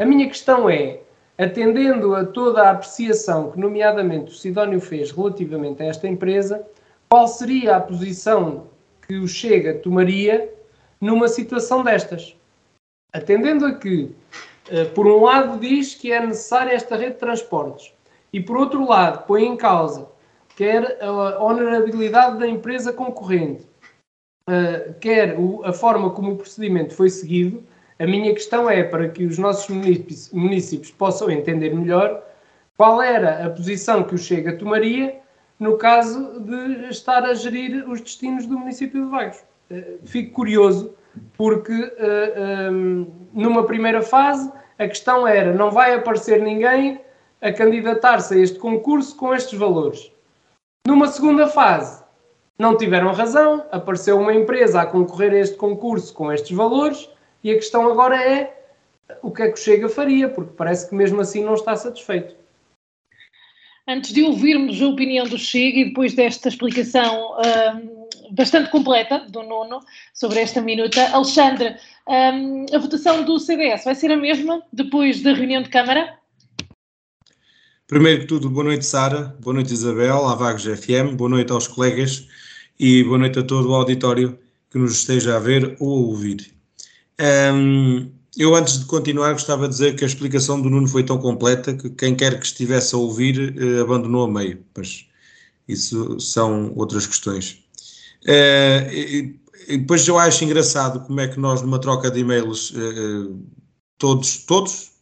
[0.00, 1.00] A minha questão é,
[1.36, 6.64] atendendo a toda a apreciação que nomeadamente o Sidónio fez relativamente a esta empresa,
[7.08, 8.68] qual seria a posição
[9.06, 10.52] que o Chega tomaria
[11.00, 12.36] numa situação destas?
[13.12, 14.14] Atendendo a que,
[14.70, 17.92] eh, por um lado, diz que é necessária esta rede de transportes
[18.32, 20.12] e, por outro lado, põe em causa
[20.56, 23.66] quer a honorabilidade da empresa concorrente,
[24.48, 27.62] eh, quer a forma como o procedimento foi seguido,
[27.98, 29.68] a minha questão é para que os nossos
[30.32, 32.22] municípios, possam entender melhor
[32.76, 35.20] qual era a posição que o Chega tomaria
[35.58, 39.38] no caso de estar a gerir os destinos do município de Vagos.
[39.70, 40.94] Eh, fico curioso
[41.36, 47.00] porque uh, eh, um, ehm, numa primeira fase a questão era não vai aparecer ninguém
[47.40, 50.12] a candidatar-se a este concurso com estes valores.
[50.86, 52.02] Numa segunda fase,
[52.58, 57.08] não tiveram razão, apareceu uma empresa a concorrer a este concurso com estes valores
[57.42, 58.62] e a questão agora é
[59.22, 62.36] o que é que o Chega faria, porque parece que mesmo assim não está satisfeito.
[63.86, 68.01] Antes de ouvirmos a opinião do Chega e depois desta explicação um,
[68.32, 69.80] bastante completa do Nuno
[70.14, 71.76] sobre esta minuta, Alexandre,
[72.08, 76.18] um, a votação do CDS vai ser a mesma depois da reunião de Câmara?
[77.86, 81.68] Primeiro que tudo, boa noite Sara, boa noite Isabel, à Vagos FM, boa noite aos
[81.68, 82.26] colegas
[82.80, 84.38] e boa noite a todo o auditório
[84.70, 86.54] que nos esteja a ver ou a ouvir.
[87.20, 91.18] Um, eu, antes de continuar, gostava de dizer que a explicação do Nuno foi tão
[91.18, 95.06] completa que quem quer que estivesse a ouvir eh, abandonou a meio, mas
[95.68, 97.61] isso são outras questões.
[98.26, 102.72] Eh, e, e depois eu acho engraçado como é que nós, numa troca de e-mails,
[102.76, 103.34] eh,
[103.98, 104.92] todos, todos,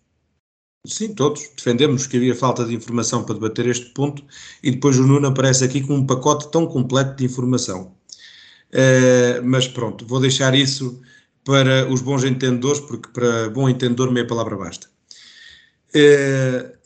[0.86, 4.24] sim, todos, defendemos que havia falta de informação para debater este ponto
[4.62, 7.94] e depois o Nuno aparece aqui com um pacote tão completo de informação.
[9.44, 11.00] mas pronto, vou deixar isso
[11.44, 14.88] para os bons entendedores, porque para bom entendedor meia palavra basta.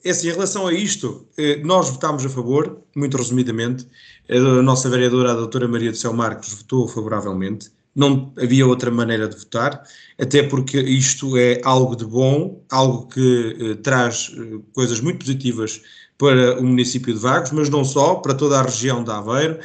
[0.04, 3.86] É, assim, em relação a isto, eh, nós votámos a favor, muito resumidamente.
[4.28, 7.72] A nossa vereadora, a doutora Maria do Céu Marcos, votou favoravelmente.
[7.96, 9.80] não havia outra maneira de votar,
[10.18, 15.80] até porque isto é algo de bom, algo que eh, traz eh, coisas muito positivas
[16.18, 19.58] para o município de Vagos, mas não só, para toda a região de Aveiro,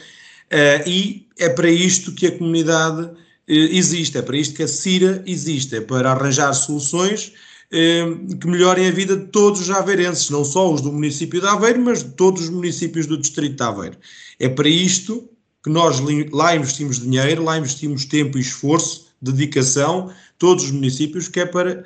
[0.85, 3.11] e é para isto que a comunidade
[3.47, 7.33] existe, é para isto que a CIRA existe, é para arranjar soluções
[7.71, 11.79] que melhorem a vida de todos os aveirenses, não só os do município de Aveiro,
[11.81, 13.97] mas de todos os municípios do distrito de Aveiro.
[14.39, 15.29] É para isto
[15.63, 15.99] que nós
[16.31, 21.83] lá investimos dinheiro, lá investimos tempo e esforço, dedicação, todos os municípios, que é para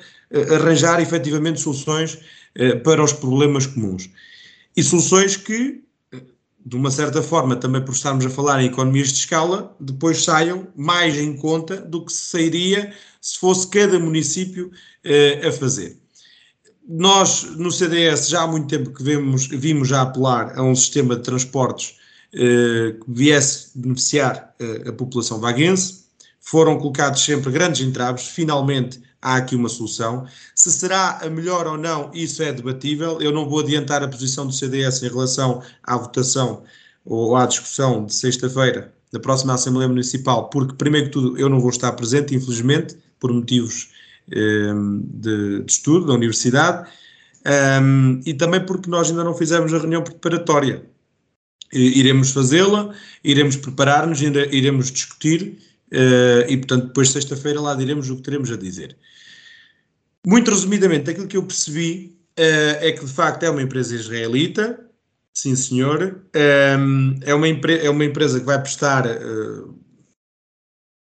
[0.52, 2.18] arranjar efetivamente soluções
[2.82, 4.08] para os problemas comuns
[4.76, 5.82] e soluções que,
[6.64, 10.68] de uma certa forma, também por estarmos a falar em economias de escala, depois saiam
[10.74, 12.92] mais em conta do que se sairia
[13.24, 14.70] se fosse cada município
[15.02, 15.96] eh, a fazer.
[16.86, 21.16] Nós, no CDS, já há muito tempo que vemos, vimos já apelar a um sistema
[21.16, 21.96] de transportes
[22.34, 26.04] eh, que viesse beneficiar eh, a população vaguense.
[26.38, 30.26] Foram colocados sempre grandes entraves, finalmente há aqui uma solução.
[30.54, 33.22] Se será a melhor ou não, isso é debatível.
[33.22, 36.62] Eu não vou adiantar a posição do CDS em relação à votação
[37.06, 41.60] ou à discussão de sexta-feira da próxima Assembleia Municipal, porque, primeiro que tudo, eu não
[41.60, 43.90] vou estar presente, infelizmente, por motivos
[44.28, 46.90] um, de, de, estudo da universidade,
[47.80, 50.84] um, e também porque nós ainda não fizemos a reunião preparatória.
[51.72, 55.58] Iremos fazê-la, iremos preparar-nos, iremos discutir
[55.92, 58.96] uh, e, portanto, depois sexta-feira lá diremos o que teremos a dizer.
[60.26, 64.80] Muito resumidamente, aquilo que eu percebi uh, é que de facto é uma empresa israelita,
[65.34, 66.24] sim senhor,
[66.78, 69.78] um, é, uma é uma empresa que vai prestar uh,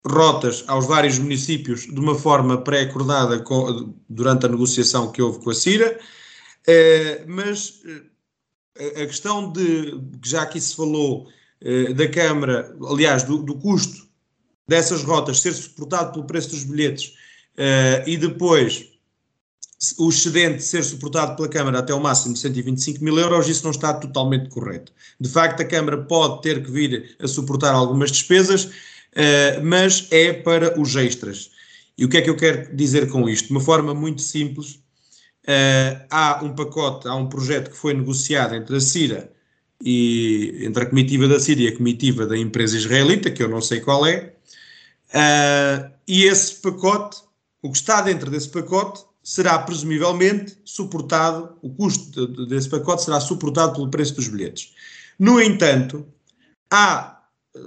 [0.05, 3.43] rotas aos vários municípios de uma forma pré-acordada
[4.09, 7.81] durante a negociação que houve com a CIRA, uh, mas
[8.77, 11.27] a questão de, já aqui se falou,
[11.95, 14.07] da Câmara, aliás, do, do custo
[14.67, 17.15] dessas rotas ser suportado pelo preço dos bilhetes
[18.05, 18.96] e depois
[19.97, 23.71] o excedente ser suportado pela Câmara até o máximo de 125 mil euros, isso não
[23.71, 24.91] está totalmente correto.
[25.19, 30.33] De facto, a Câmara pode ter que vir a suportar algumas despesas, uh, mas é
[30.33, 31.51] para os extras.
[31.95, 33.47] E o que é que eu quero dizer com isto?
[33.47, 34.79] De uma forma muito simples,
[35.43, 39.31] uh, há um pacote, há um projeto que foi negociado entre a CIRA
[39.83, 43.61] e entre a comitiva da CIRA e a comitiva da empresa israelita, que eu não
[43.61, 44.33] sei qual é,
[45.13, 47.17] uh, e esse pacote,
[47.61, 53.73] o que está dentro desse pacote, será presumivelmente suportado, o custo desse pacote será suportado
[53.73, 54.73] pelo preço dos bilhetes.
[55.19, 56.07] No entanto,
[56.71, 57.21] há
[57.53, 57.59] eh,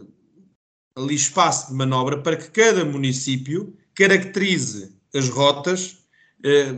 [0.97, 5.99] ali espaço de manobra para que cada município caracterize as rotas
[6.43, 6.77] eh,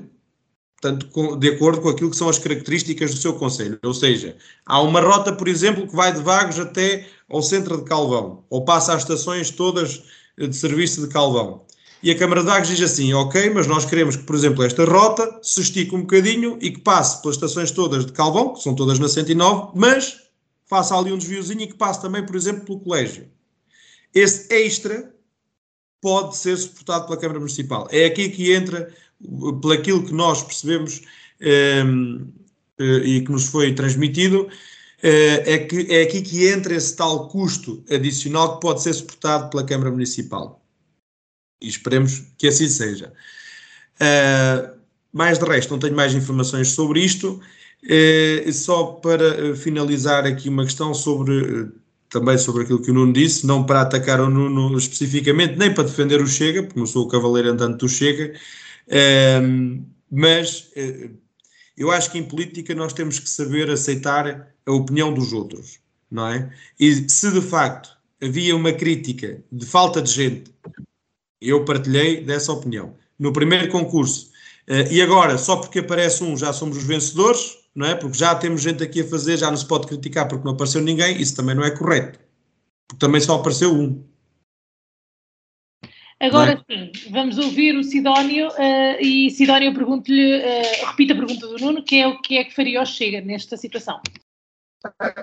[0.80, 3.78] portanto, de acordo com aquilo que são as características do seu conselho.
[3.84, 7.84] Ou seja, há uma rota, por exemplo, que vai de Vagos até ao centro de
[7.84, 10.02] Calvão, ou passa às estações todas
[10.36, 11.64] de serviço de Calvão.
[12.02, 14.84] E a Câmara de Vagos diz assim: ok, mas nós queremos que, por exemplo, esta
[14.84, 18.74] rota se estique um bocadinho e que passe pelas estações todas de Calvão, que são
[18.74, 20.20] todas na 109, mas
[20.66, 23.28] faça ali um desviozinho e que passe também, por exemplo, pelo colégio.
[24.12, 25.14] Esse extra
[26.00, 27.86] pode ser suportado pela Câmara Municipal.
[27.90, 31.02] É aqui que entra, pelo aquilo que nós percebemos
[31.86, 32.26] um,
[32.80, 34.48] eh, e que nos foi transmitido,
[35.02, 39.50] eh, é, que, é aqui que entra esse tal custo adicional que pode ser suportado
[39.50, 40.61] pela Câmara Municipal
[41.62, 43.12] e esperemos que assim seja.
[43.94, 44.76] Uh,
[45.12, 47.40] mais de resto, não tenho mais informações sobre isto.
[47.84, 51.68] Uh, só para eh, finalizar aqui uma questão sobre
[52.08, 55.84] também sobre aquilo que o Nuno disse, não para atacar o Nuno especificamente, nem para
[55.84, 58.34] defender o Chega, porque não sou o cavaleiro andante do Chega,
[58.86, 60.70] uh, mas
[61.76, 66.28] eu acho que em política nós temos que saber aceitar a opinião dos outros, não
[66.28, 66.50] é?
[66.78, 70.52] E se de facto havia uma crítica de falta de gente
[71.48, 72.94] eu partilhei dessa opinião.
[73.18, 74.30] No primeiro concurso.
[74.68, 77.94] Uh, e agora, só porque aparece um, já somos os vencedores, não é?
[77.94, 80.80] Porque já temos gente aqui a fazer, já não se pode criticar porque não apareceu
[80.80, 82.18] ninguém, isso também não é correto.
[82.88, 84.04] Porque também só apareceu um.
[86.20, 86.72] Agora é?
[86.72, 91.82] sim, vamos ouvir o Sidónio uh, e Sidónio pergunto-lhe, uh, repita a pergunta do Nuno,
[91.82, 94.00] que é o que é que faria o Chega nesta situação?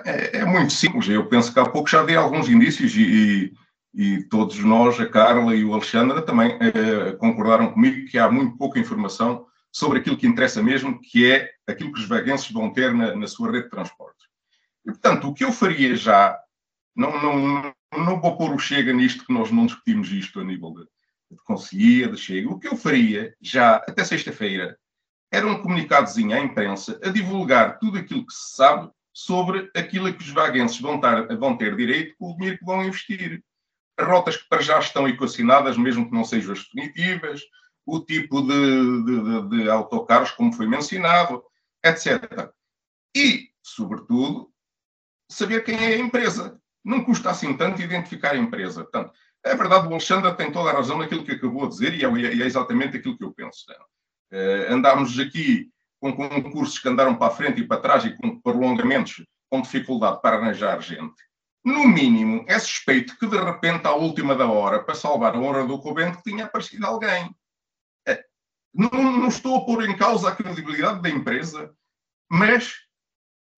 [0.04, 3.52] É, é, muito simples, eu penso que há pouco já dei alguns indícios e,
[3.92, 8.56] e todos nós, a Carla e o Alexandre, também eh, concordaram comigo que há muito
[8.56, 12.92] pouca informação sobre aquilo que interessa mesmo, que é aquilo que os vaguenses vão ter
[12.94, 14.26] na, na sua rede de transportes.
[14.86, 16.38] E, portanto, o que eu faria já,
[16.94, 20.72] não, não, não vou pôr o Chega nisto, que nós não discutimos isto a nível
[20.72, 20.86] de,
[21.68, 22.48] de de Chega.
[22.48, 24.78] O que eu faria já, até sexta-feira,
[25.32, 30.22] era um comunicadozinho à imprensa a divulgar tudo aquilo que se sabe sobre aquilo que
[30.22, 33.42] os vaguenses vão, tar, vão ter direito com o dinheiro que vão investir.
[34.00, 37.42] As rotas que para já estão equacionadas, mesmo que não sejam as definitivas,
[37.86, 41.42] o tipo de, de, de, de autocarros, como foi mencionado,
[41.84, 42.50] etc.
[43.16, 44.50] E, sobretudo,
[45.28, 46.60] saber quem é a empresa.
[46.84, 48.82] Não custa assim tanto identificar a empresa.
[48.82, 49.12] Portanto,
[49.44, 52.42] é verdade, o Alexandre tem toda a razão naquilo que acabou de dizer e é,
[52.42, 53.64] é exatamente aquilo que eu penso.
[54.32, 58.40] Uh, andámos aqui com concursos que andaram para a frente e para trás e com
[58.40, 61.14] prolongamentos com dificuldade para arranjar gente.
[61.64, 65.66] No mínimo, é suspeito que de repente, à última da hora, para salvar a honra
[65.66, 67.34] do convento, tinha aparecido alguém.
[68.06, 68.24] É,
[68.72, 71.74] não, não estou a pôr em causa a credibilidade da empresa,
[72.30, 72.74] mas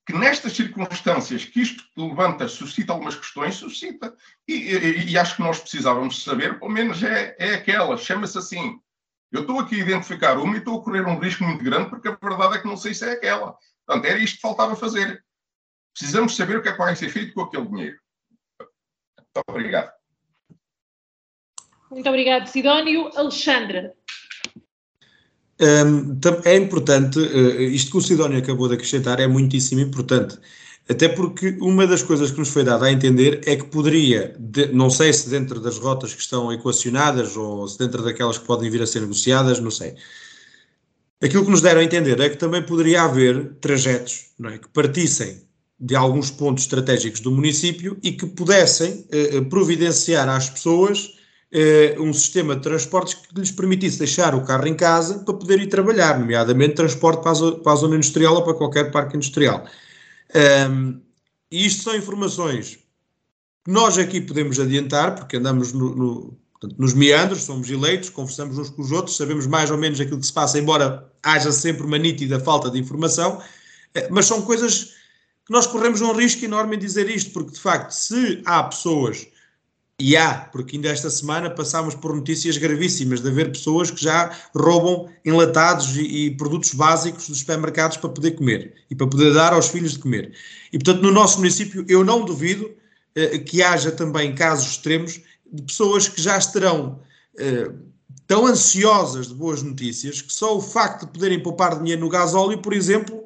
[0.04, 4.14] que nestas circunstâncias que isto levanta, suscita algumas questões, suscita.
[4.48, 8.80] E, e, e, acho que nós precisávamos saber, pelo menos é, é aquela, chama-se assim.
[9.30, 12.08] Eu estou aqui a identificar uma e estou a correr um risco muito grande, porque
[12.08, 13.56] a verdade é que não sei se é aquela.
[13.86, 15.24] Portanto, era isto que faltava fazer.
[15.98, 17.96] Precisamos saber o que é que vai ser feito com aquele dinheiro.
[18.58, 19.92] Muito obrigado.
[21.90, 23.10] Muito obrigado, Sidónio.
[23.14, 23.94] Alexandra.
[25.60, 30.36] Um, é importante, uh, isto que o Sidónio acabou de acrescentar é muitíssimo importante,
[30.88, 34.72] até porque uma das coisas que nos foi dada a entender é que poderia, de,
[34.72, 38.70] não sei se dentro das rotas que estão equacionadas ou se dentro daquelas que podem
[38.70, 39.94] vir a ser negociadas, não sei.
[41.22, 45.46] Aquilo que nos deram a entender é que também poderia haver trajetos é, que partissem
[45.84, 51.18] de alguns pontos estratégicos do município e que pudessem uh, providenciar às pessoas
[51.52, 55.60] uh, um sistema de transportes que lhes permitisse deixar o carro em casa para poder
[55.60, 59.66] ir trabalhar, nomeadamente transporte para a, zona, industrial ou para qualquer parque industrial.
[60.70, 61.00] Um,
[61.50, 62.78] e isto são informações
[63.64, 66.38] que nós aqui podemos adiantar, porque andamos no, no,
[66.78, 70.26] nos meandros, somos eleitos, conversamos uns com os outros, sabemos mais ou menos aquilo que
[70.26, 73.42] se passa, embora haja sempre uma nítida falta de informação,
[73.94, 75.01] eh, mas são coisas
[75.48, 79.26] nós corremos um risco enorme em dizer isto, porque de facto, se há pessoas,
[79.98, 84.36] e há, porque ainda esta semana passámos por notícias gravíssimas de haver pessoas que já
[84.54, 89.52] roubam enlatados e, e produtos básicos dos supermercados para poder comer e para poder dar
[89.52, 90.34] aos filhos de comer.
[90.72, 92.68] E portanto, no nosso município, eu não duvido
[93.14, 95.20] eh, que haja também casos extremos
[95.52, 97.00] de pessoas que já estarão
[97.38, 97.70] eh,
[98.26, 102.58] tão ansiosas de boas notícias que só o facto de poderem poupar dinheiro no gasóleo,
[102.58, 103.24] por exemplo,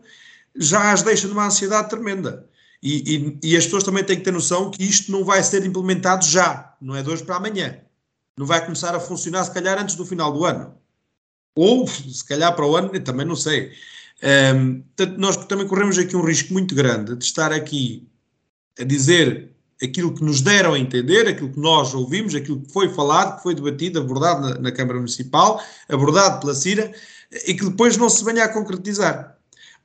[0.58, 2.48] já as deixa numa ansiedade tremenda.
[2.82, 5.64] E, e, e, as pessoas também têm que ter noção que isto não vai ser
[5.64, 7.80] implementado já, não é de hoje para amanhã.
[8.38, 10.74] Não vai começar a funcionar, se calhar, antes do final do ano.
[11.56, 13.72] Ou, se calhar, para o ano, também não sei.
[14.54, 14.82] Um,
[15.16, 18.06] nós também corremos aqui um risco muito grande de estar aqui
[18.78, 19.50] a dizer
[19.82, 23.42] aquilo que nos deram a entender, aquilo que nós ouvimos, aquilo que foi falado, que
[23.42, 26.92] foi debatido, abordado na, na Câmara Municipal, abordado pela CIRA,
[27.46, 29.35] e que depois não se venha a concretizar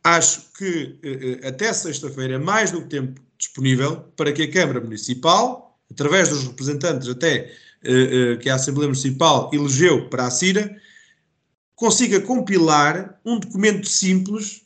[0.04, 4.52] acho que eh, eh, até sexta-feira é mais do que tempo disponível para que a
[4.52, 7.52] Câmara Municipal, através dos representantes até
[7.84, 10.76] eh, que a Assembleia Municipal elegeu para a CIRA,
[11.76, 14.62] consiga compilar um documento simples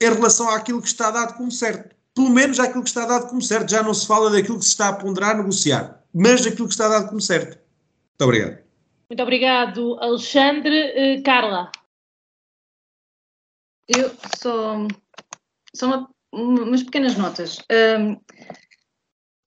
[0.00, 1.94] em relação àquilo que está dado como certo.
[2.14, 3.70] Pelo menos àquilo que está dado como certo.
[3.70, 6.88] Já não se fala daquilo que se está a ponderar, negociar, mas daquilo que está
[6.88, 7.56] dado como certo.
[7.56, 8.58] Muito obrigado.
[9.08, 11.22] Muito obrigado, Alexandre.
[11.24, 11.70] Carla.
[13.92, 14.86] Eu só,
[15.74, 17.58] só uma, umas pequenas notas.
[17.98, 18.12] Um,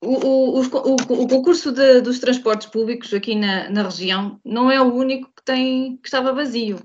[0.03, 4.81] o, o, o, o, concurso de, dos transportes públicos aqui na, na, região não é
[4.81, 6.77] o único que, tem, que estava vazio.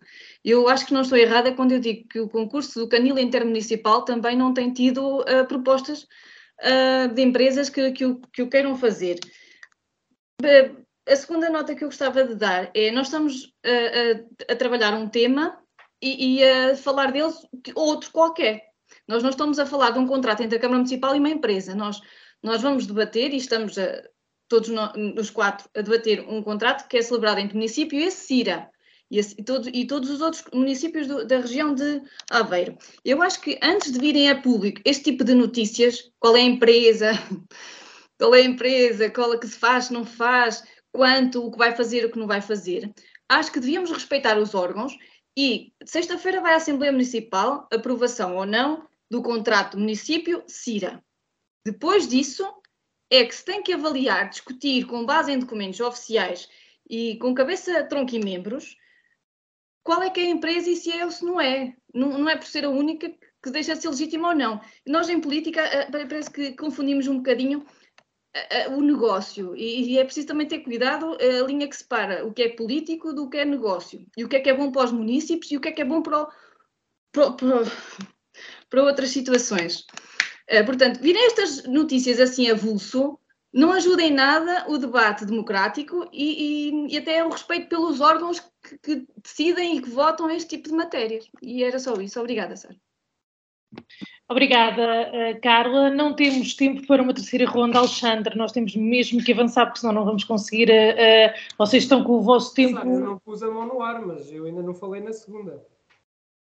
[0.44, 4.04] Eu acho que não estou errada quando eu digo que o concurso do Canil Intermunicipal
[4.04, 6.06] também não tem tido uh, propostas
[6.62, 9.18] uh, de empresas que, que, o, que o queiram fazer.
[11.08, 14.94] A segunda nota que eu gostava de dar é: nós estamos a, a, a trabalhar
[14.94, 15.58] um tema
[16.02, 17.34] e, e a falar deles
[17.74, 18.62] outro qualquer.
[19.06, 21.74] Nós não estamos a falar de um contrato entre a Câmara Municipal e uma empresa.
[21.74, 22.00] Nós,
[22.42, 24.02] nós vamos debater e estamos a,
[24.48, 28.06] todos no, os quatro a debater um contrato que é celebrado entre o município e
[28.06, 28.70] a CIRA.
[29.10, 32.76] E, e, todo, e, todos os outros municípios do, da região de Aveiro.
[33.02, 36.44] Eu acho que antes de virem a público este tipo de notícias, qual é a
[36.44, 37.12] empresa,
[38.18, 41.74] qual é a empresa, qual é que se faz, não faz, quanto, o que vai
[41.74, 42.92] fazer, o que não vai fazer,
[43.30, 44.94] acho que devíamos respeitar os órgãos
[45.40, 51.00] e sexta-feira vai à Assembleia Municipal, aprovação ou não do contrato município-CIRA.
[51.64, 52.44] Depois disso,
[53.08, 56.48] é que se tem que avaliar, discutir com base em documentos oficiais
[56.90, 58.76] e com cabeça, tronco e membros,
[59.84, 61.72] qual é que é a empresa e se é ou se não é.
[61.94, 63.08] Não, não é por ser a única
[63.40, 64.60] que deixa de ser legítima ou não.
[64.84, 65.62] Nós, em política,
[65.92, 67.64] parece que confundimos um bocadinho
[68.70, 72.48] o negócio e, é preciso também ter cuidado a linha que separa o que é
[72.48, 75.50] político do que é negócio e o que é que é bom para os municípios
[75.50, 76.28] e o que é que é bom para, o,
[77.12, 77.62] para, para,
[78.70, 79.86] para outras situações.
[80.50, 83.18] Uh, portanto, virem estas notícias assim avulso,
[83.52, 88.40] não ajuda em nada o debate democrático e, e, e até o respeito pelos órgãos
[88.62, 91.28] que, que, decidem e que votam este tipo de matérias.
[91.42, 92.20] E era só isso.
[92.20, 92.76] Obrigada, Sara.
[94.28, 95.90] Obrigada, eh, Carla.
[95.90, 98.36] Não temos tempo para uma terceira ronda, Alexandre.
[98.36, 100.68] Nós temos mesmo que avançar, porque senão não vamos conseguir.
[100.70, 102.74] Uh, vocês estão com o vosso tempo.
[102.74, 105.64] Sabe, eu não pus a mão no ar, mas eu ainda não falei na segunda.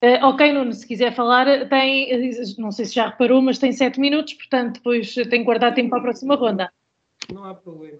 [0.03, 3.99] Uh, ok, Nuno, se quiser falar, tem, não sei se já reparou, mas tem sete
[3.99, 6.71] minutos, portanto, depois tem que guardar tempo para a próxima ronda.
[7.33, 7.99] Não há problema.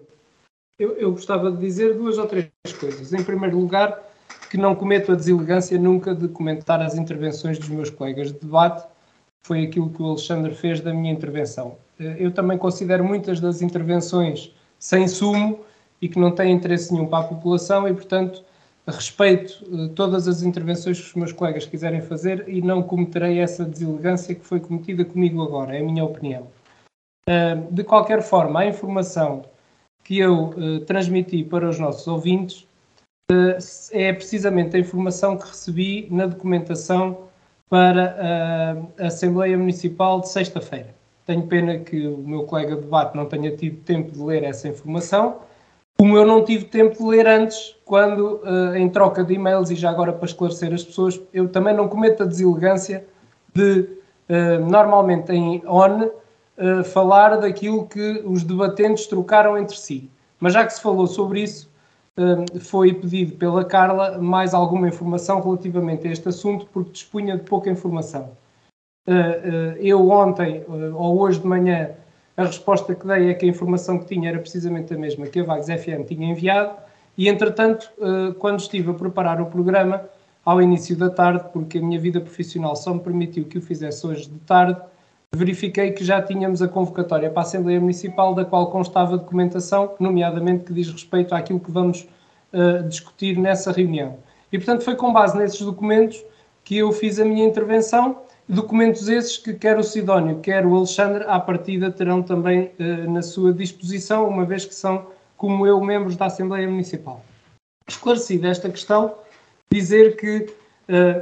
[0.78, 3.12] Eu, eu gostava de dizer duas ou três coisas.
[3.12, 4.02] Em primeiro lugar,
[4.50, 8.86] que não cometo a deselegância nunca de comentar as intervenções dos meus colegas de debate
[9.42, 11.76] foi aquilo que o Alexandre fez da minha intervenção.
[11.98, 15.60] Eh, eu também considero muitas das intervenções sem sumo
[16.00, 18.44] e que não têm interesse nenhum para a população e, portanto,
[18.86, 23.64] respeito eh, todas as intervenções que os meus colegas quiserem fazer e não cometerei essa
[23.64, 26.46] deselegância que foi cometida comigo agora, é a minha opinião.
[27.28, 29.44] Eh, de qualquer forma, a informação
[30.02, 30.52] que eu
[30.86, 32.66] transmiti para os nossos ouvintes
[33.92, 37.29] é precisamente a informação que recebi na documentação
[37.70, 40.92] para a Assembleia Municipal de sexta-feira.
[41.24, 44.66] Tenho pena que o meu colega de debate não tenha tido tempo de ler essa
[44.66, 45.36] informação,
[45.96, 49.76] como eu não tive tempo de ler antes, quando, uh, em troca de e-mails, e
[49.76, 53.06] já agora para esclarecer as pessoas, eu também não cometo a deselegância
[53.54, 53.80] de,
[54.28, 56.10] uh, normalmente em ON,
[56.92, 60.10] falar daquilo que os debatentes trocaram entre si.
[60.38, 61.69] Mas já que se falou sobre isso,
[62.60, 67.70] foi pedido pela Carla mais alguma informação relativamente a este assunto, porque dispunha de pouca
[67.70, 68.30] informação.
[69.06, 71.90] Ah, ah, eu ontem, ah, ou hoje de manhã,
[72.36, 75.40] a resposta que dei é que a informação que tinha era precisamente a mesma que
[75.40, 76.74] a Vagos FM tinha enviado,
[77.18, 77.90] e entretanto,
[78.38, 80.08] quando estive a preparar o programa,
[80.42, 84.06] ao início da tarde, porque a minha vida profissional só me permitiu que o fizesse
[84.06, 84.80] hoje de tarde,
[85.34, 90.64] verifiquei que já tínhamos a convocatória para a Assembleia Municipal, da qual constava documentação, nomeadamente
[90.64, 92.08] que diz respeito àquilo que vamos
[92.52, 94.18] uh, discutir nessa reunião.
[94.52, 96.22] E, portanto, foi com base nesses documentos
[96.64, 101.24] que eu fiz a minha intervenção, documentos esses que quer o Sidónio, quer o Alexandre,
[101.28, 105.06] à partida terão também uh, na sua disposição, uma vez que são,
[105.36, 107.24] como eu, membros da Assembleia Municipal.
[107.86, 109.14] Esclarecida esta questão,
[109.70, 110.52] dizer que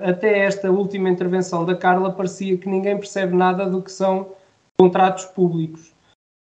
[0.03, 4.33] até esta última intervenção da Carla, parecia que ninguém percebe nada do que são
[4.79, 5.93] contratos públicos.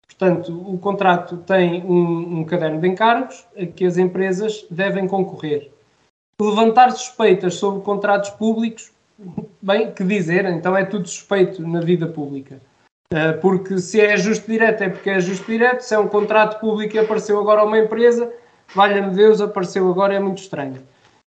[0.06, 5.70] Portanto, o contrato tem um, um caderno de encargos a que as empresas devem concorrer.
[6.40, 8.90] Levantar suspeitas sobre contratos públicos,
[9.60, 12.60] bem, que dizer, então é tudo suspeito na vida pública.
[13.12, 16.60] Uh, porque se é ajuste direto é porque é ajuste direto, se é um contrato
[16.60, 18.30] público e apareceu agora uma empresa,
[18.74, 20.82] valha-me Deus, apareceu agora, é muito estranho.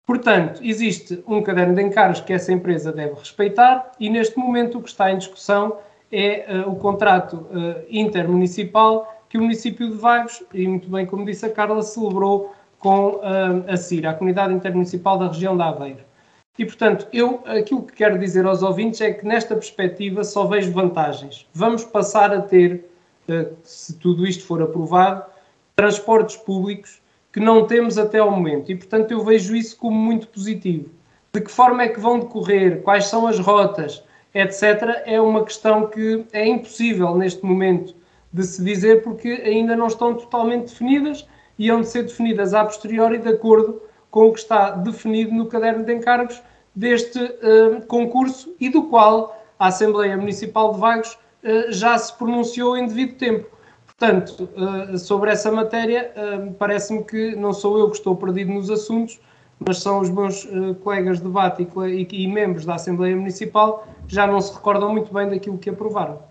[0.05, 4.81] Portanto, existe um caderno de encargos que essa empresa deve respeitar e neste momento o
[4.81, 5.77] que está em discussão
[6.11, 11.25] é uh, o contrato uh, intermunicipal que o município de Vagos, e muito bem como
[11.25, 16.03] disse a Carla, celebrou com uh, a CIR, a Comunidade Intermunicipal da região da Aveiro.
[16.59, 20.71] E, portanto, eu aquilo que quero dizer aos ouvintes é que nesta perspectiva só vejo
[20.71, 21.47] vantagens.
[21.51, 22.85] Vamos passar a ter,
[23.63, 25.23] se tudo isto for aprovado,
[25.75, 27.01] transportes públicos
[27.33, 28.71] que não temos até ao momento.
[28.71, 30.89] E, portanto, eu vejo isso como muito positivo.
[31.33, 32.83] De que forma é que vão decorrer?
[32.83, 34.03] Quais são as rotas?
[34.35, 35.01] Etc.
[35.05, 37.95] É uma questão que é impossível neste momento
[38.31, 41.27] de se dizer porque ainda não estão totalmente definidas
[41.57, 43.81] e hão de ser definidas a posteriori de acordo
[44.11, 46.41] com o que está definido no caderno de encargos
[46.75, 51.13] deste uh, concurso e do qual a Assembleia Municipal de Vagos
[51.43, 53.47] uh, já se pronunciou em devido tempo.
[54.03, 54.49] Portanto,
[54.93, 59.17] eh, sobre essa matéria, eh, parece-me que não sou eu que estou perdido nos assuntos,
[59.65, 61.65] mas são os meus eh, colegas de debate
[62.11, 66.21] e, membros da Assembleia Municipal que já não se recordam muito bem daquilo que aprovaram.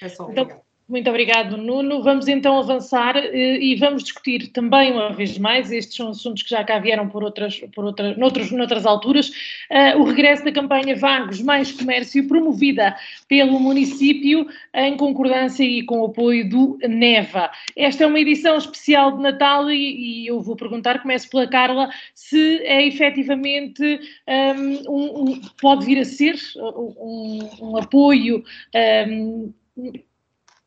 [0.00, 0.30] É só.
[0.30, 2.02] Então, muito obrigado, Nuno.
[2.02, 6.50] Vamos então avançar eh, e vamos discutir também, uma vez mais, estes são assuntos que
[6.50, 9.30] já cá vieram por outras, por outras, noutros, noutras alturas,
[9.70, 12.94] uh, o regresso da campanha Vagos Mais Comércio, promovida
[13.26, 17.50] pelo município em concordância e com o apoio do NEVA.
[17.74, 21.88] Esta é uma edição especial de Natal e, e eu vou perguntar, começo pela Carla,
[22.14, 28.44] se é efetivamente um, um, pode vir a ser um, um apoio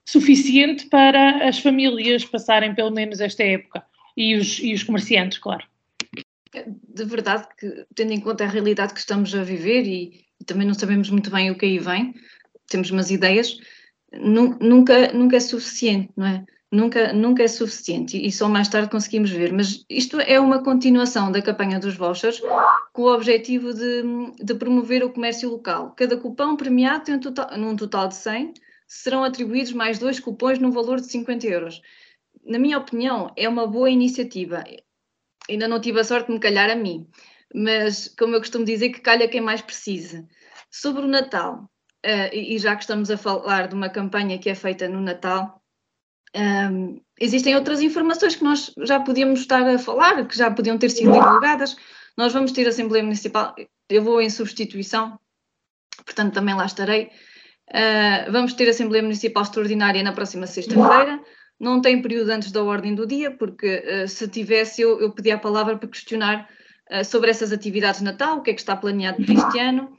[0.06, 3.84] suficiente para as famílias passarem pelo menos esta época
[4.16, 5.66] e os, e os comerciantes, claro.
[6.88, 10.66] De verdade que, tendo em conta a realidade que estamos a viver e, e também
[10.66, 12.14] não sabemos muito bem o que aí vem,
[12.68, 13.58] temos umas ideias,
[14.14, 16.46] nunca, nunca é suficiente, não é?
[16.72, 19.54] Nunca, nunca é suficiente e só mais tarde conseguimos ver.
[19.54, 22.42] Mas isto é uma continuação da campanha dos vouchers
[22.92, 24.04] com o objetivo de,
[24.44, 25.92] de promover o comércio local.
[25.96, 28.54] Cada cupão premiado tem um total, num total de 100
[28.88, 31.82] serão atribuídos mais dois cupons no valor de 50 euros.
[32.44, 34.64] Na minha opinião, é uma boa iniciativa.
[35.50, 37.08] Ainda não tive a sorte de me calhar a mim,
[37.54, 40.28] mas como eu costumo dizer, que calha quem mais precisa.
[40.70, 41.70] Sobre o Natal,
[42.06, 45.62] uh, e já que estamos a falar de uma campanha que é feita no Natal,
[46.36, 50.78] um, ehm, existem outras informações que nós já podíamos estar a falar, que já podiam
[50.78, 51.78] ter sido divulgadas.
[52.18, 53.56] Nós vamos ter Assembleia Municipal,
[53.90, 55.18] eu vou em substituição,
[56.06, 57.12] portanto também lá estarei.
[57.70, 61.20] Uh, vamos ter Assembleia Municipal Extraordinária na próxima sexta-feira.
[61.60, 65.32] Não tem período antes da ordem do dia, porque uh, se tivesse, eu, eu pedi
[65.32, 66.48] a palavra para questionar
[66.92, 69.98] uh, sobre essas atividades de Natal, o que é que está planeado para este ano.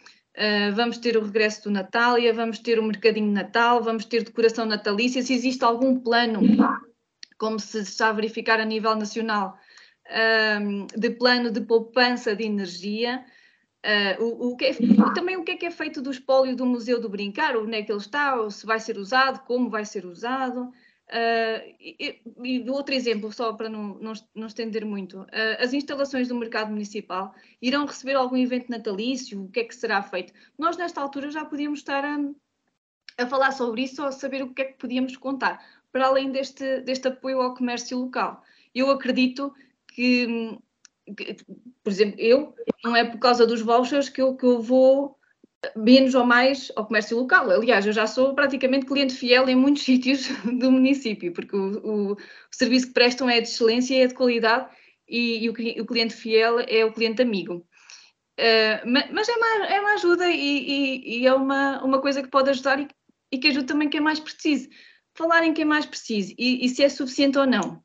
[0.75, 4.67] vamos ter o regresso do Natália, vamos ter o mercadinho de Natal, vamos ter decoração
[4.67, 5.23] natalícia.
[5.23, 6.41] Se existe algum plano,
[7.39, 9.57] como se está a verificar a nível nacional,
[10.95, 13.25] de plano de poupança de energia,
[13.87, 14.73] Uh, o, o que é,
[15.15, 17.83] também o que é que é feito do espólio do Museu do Brincar, onde é
[17.85, 20.73] que ele está, se vai ser usado, como vai ser usado.
[21.09, 25.29] Uh, e, e, outro exemplo, só para não, não, não estender muito, uh,
[25.61, 27.33] as instalações do mercado municipal
[27.63, 29.45] irão receber algum evento natalício?
[29.45, 30.33] O que é que será feito?
[30.59, 32.19] Nós, nesta altura, já podíamos estar a,
[33.19, 36.33] a falar sobre isso ou a saber o que é que podíamos contar, para além
[36.33, 38.43] deste, deste apoio ao comércio local.
[38.75, 39.55] Eu acredito
[39.87, 40.59] que
[41.83, 42.55] por exemplo, eu,
[42.85, 45.17] não é por causa dos vouchers que eu, que eu vou
[45.75, 47.51] menos ou mais ao comércio local.
[47.51, 52.13] Aliás, eu já sou praticamente cliente fiel em muitos sítios do município, porque o, o,
[52.13, 52.17] o
[52.51, 54.69] serviço que prestam é de excelência é de qualidade
[55.09, 55.53] e, e o,
[55.83, 57.67] o, cliente fiel é o cliente amigo.
[58.39, 62.29] Uh, mas é uma, é uma ajuda e, e, e, é uma, uma coisa que
[62.29, 62.87] pode ajudar e,
[63.33, 64.69] e que ajuda também quem mais precise.
[65.15, 67.83] Falar em quem mais precise e, se é suficiente ou não.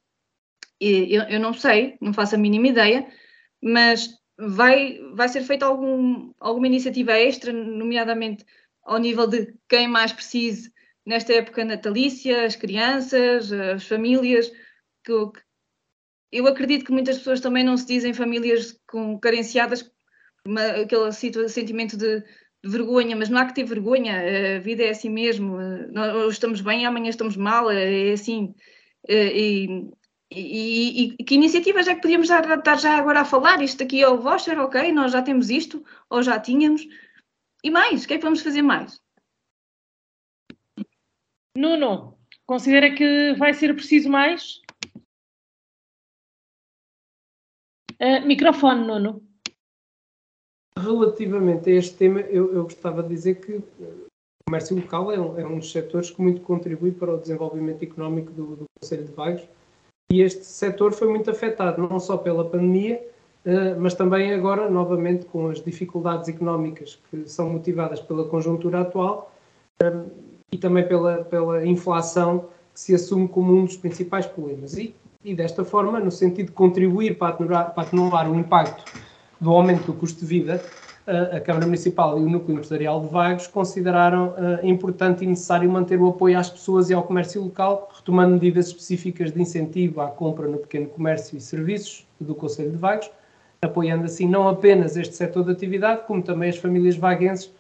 [0.82, 3.08] Eu, eu não sei, não faço a mínima ideia,
[3.62, 8.44] mas vai, vai ser feita algum, alguma iniciativa extra, nomeadamente
[8.84, 10.74] ao nível de quem mais precise
[11.06, 14.52] nesta época natalícia, as crianças, as famílias,
[15.04, 15.12] que,
[16.32, 19.92] eu acredito que muitas pessoas também não se dizem famílias com carenciadas,
[20.46, 22.26] uma, aquele sentimento de, de,
[22.64, 25.58] vergonha, mas não há que ter vergonha, a vida é assim mesmo,
[25.92, 28.56] nós estamos bem, amanhã estamos mal, é assim.
[29.08, 29.92] E,
[30.34, 33.62] e, e, que iniciativas é que podíamos estar já agora a falar?
[33.62, 36.88] Isto aqui é o voucher, ok, nós já temos isto, ou já tínhamos.
[37.62, 39.02] E mais, o que é que vamos fazer mais?
[41.56, 44.62] Nuno, considera que vai ser preciso mais?
[48.02, 49.28] Uh, microfone, Nuno.
[50.80, 54.10] Relativamente a este tema, eu, eu, gostava de dizer que o
[54.48, 58.32] comércio local é um, é um dos setores que muito contribui para o desenvolvimento económico
[58.32, 59.44] do, do Conselho de Vagos
[60.12, 63.02] e este setor foi muito afetado, não só pela pandemia,
[63.46, 69.34] eh, mas também agora, novamente, com as dificuldades económicas que são motivadas pela conjuntura atual
[69.82, 70.04] eh,
[70.52, 74.78] e também pela, pela inflação que se assume como um dos principais problemas.
[74.78, 74.94] E,
[75.24, 78.84] e desta forma, no sentido de contribuir para atenuar, para atenuar o impacto
[79.40, 80.62] do aumento do custo de vida,
[81.12, 86.00] a Câmara Municipal e o Núcleo Empresarial de Vagos consideraram uh, importante e necessário manter
[86.00, 90.48] o apoio às pessoas e ao comércio local, retomando medidas específicas de incentivo à compra
[90.48, 93.12] no pequeno comércio e serviços do Conselho de Vagos,
[93.62, 97.54] apoiando assim não apenas este setor de atividade, como também as famílias vaguenses,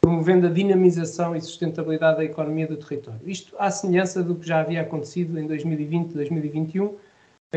[0.00, 3.20] promovendo a dinamização e sustentabilidade da economia do território.
[3.24, 6.94] Isto à semelhança do que já havia acontecido em 2020 e 2021,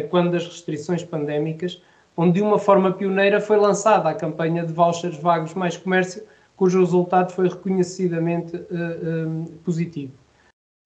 [0.10, 1.82] quando as restrições pandémicas
[2.16, 6.24] onde de uma forma pioneira foi lançada a campanha de vouchers vagos mais comércio,
[6.56, 10.12] cujo resultado foi reconhecidamente uh, uh, positivo.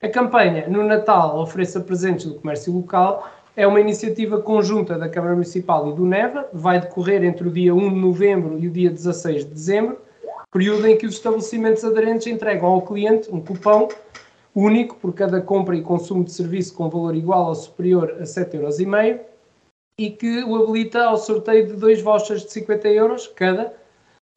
[0.03, 3.27] A campanha No Natal ofereça presentes do comércio local.
[3.55, 7.73] É uma iniciativa conjunta da Câmara Municipal e do NEVA, vai decorrer entre o dia
[7.73, 9.97] 1 de novembro e o dia 16 de dezembro,
[10.51, 13.87] período em que os estabelecimentos aderentes entregam ao cliente um cupão
[14.53, 18.55] único por cada compra e consumo de serviço com valor igual ou superior a 7,5
[18.55, 18.79] euros
[19.97, 23.73] e que o habilita ao sorteio de dois vouchers de 50 euros cada.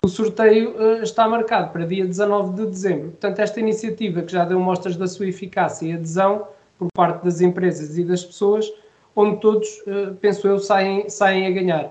[0.04, 3.10] O sorteio uh, está marcado para dia 19 de dezembro.
[3.12, 6.46] Portanto, esta iniciativa, que já deu mostras da sua eficácia e adesão
[6.78, 8.70] por parte das empresas e das pessoas,
[9.16, 11.84] onde todos, uh, penso eu, saem, saem a ganhar.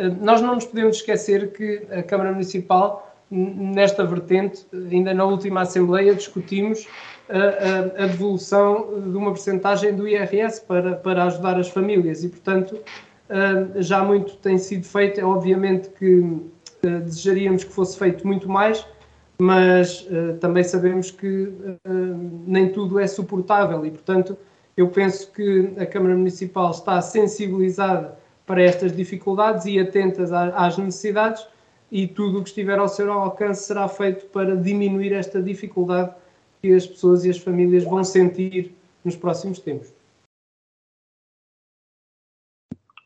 [0.00, 5.62] Uh, nós não nos podemos esquecer que a Câmara Municipal, nesta vertente, ainda na última
[5.62, 6.86] Assembleia, discutimos
[7.28, 12.78] a, a, devolução de uma porcentagem do IRS para, para ajudar as famílias e, portanto,
[13.76, 15.18] já muito tem sido feito.
[15.18, 16.40] É obviamente que
[16.82, 18.86] desejaríamos que fosse feito muito mais,
[19.40, 20.06] mas
[20.40, 21.50] também sabemos que
[22.46, 24.36] nem tudo é suportável e, portanto,
[24.76, 31.46] eu penso que a Câmara Municipal está sensibilizada para estas dificuldades e atentas às necessidades
[31.90, 36.12] e tudo o que estiver ao seu alcance será feito para diminuir esta dificuldade
[36.64, 39.92] que as pessoas e as famílias vão sentir nos próximos tempos.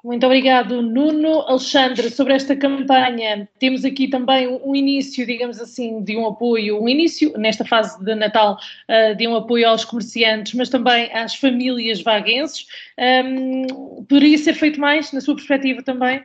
[0.05, 1.41] Muito obrigado, Nuno.
[1.41, 6.89] Alexandre, sobre esta campanha, temos aqui também um início, digamos assim, de um apoio, um
[6.89, 8.57] início nesta fase de Natal,
[8.89, 12.65] uh, de um apoio aos comerciantes, mas também às famílias vaguenses.
[12.97, 16.25] Um, poderia ser feito mais, na sua perspectiva também?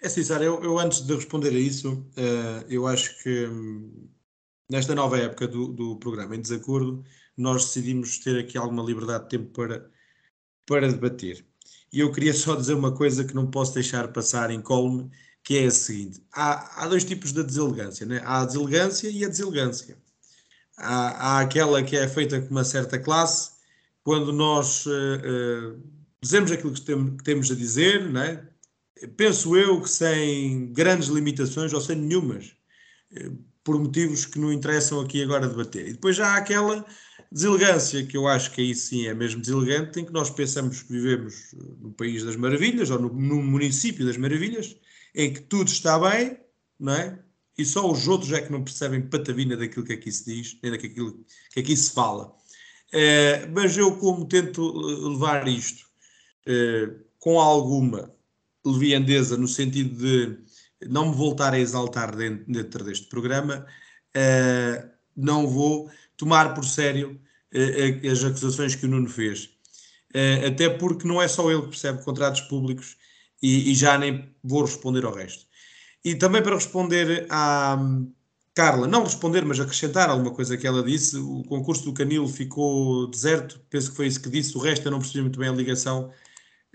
[0.00, 4.08] É Sara, eu, eu, antes de responder a isso, uh, eu acho que um,
[4.68, 7.04] nesta nova época do, do programa Em Desacordo,
[7.36, 9.90] nós decidimos ter aqui alguma liberdade de tempo para,
[10.66, 11.44] para debater.
[11.92, 15.10] E eu queria só dizer uma coisa que não posso deixar passar em colme,
[15.42, 18.20] que é a seguinte: há, há dois tipos de deselegância, né?
[18.24, 19.96] há a deselegância e a deselegância.
[20.76, 23.52] Há, há aquela que é feita com uma certa classe,
[24.04, 25.82] quando nós uh, uh,
[26.20, 28.46] dizemos aquilo que, tem, que, temos a dizer, né?
[29.16, 32.54] penso eu que sem grandes limitações ou sem nenhumas,
[33.12, 33.38] uh,
[33.68, 35.88] por motivos que não interessam aqui agora debater.
[35.88, 36.86] E depois já há aquela
[37.30, 40.90] Deselegância, que eu acho que aí sim é mesmo deselegante, em que nós pensamos que
[40.90, 44.74] vivemos no país das maravilhas, ou no, no município das maravilhas,
[45.14, 46.38] em que tudo está bem,
[46.80, 47.18] não é?
[47.58, 50.72] E só os outros é que não percebem patavina daquilo que aqui se diz, nem
[50.72, 52.32] daquilo que aqui se fala.
[52.94, 55.84] É, mas eu, como tento eh, levar isto
[56.46, 58.10] é, com alguma
[58.64, 60.38] leviandeza, no sentido de
[60.86, 63.66] não me voltar a exaltar dentro, dentro deste programa,
[64.14, 67.20] é, não vou tomar por sério
[67.54, 69.44] uh, as acusações que o Nuno fez.
[70.14, 72.96] Uh, até porque não é só ele que percebe contratos públicos
[73.42, 75.46] e, e, já nem vou responder ao resto.
[76.04, 77.78] E também para responder à
[78.54, 83.08] Carla, não responder, mas acrescentar alguma coisa que ela disse, o concurso do Canil ficou
[83.08, 85.52] deserto, penso que foi isso que disse, o resto eu não percebi muito bem a
[85.52, 86.10] ligação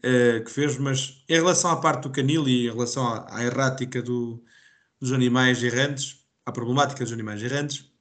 [0.05, 3.43] uh, que fez, mas em relação à parte do Canil e em relação à, à
[3.43, 4.43] errática do,
[4.99, 7.91] dos animais errantes, à problemática dos animais errantes,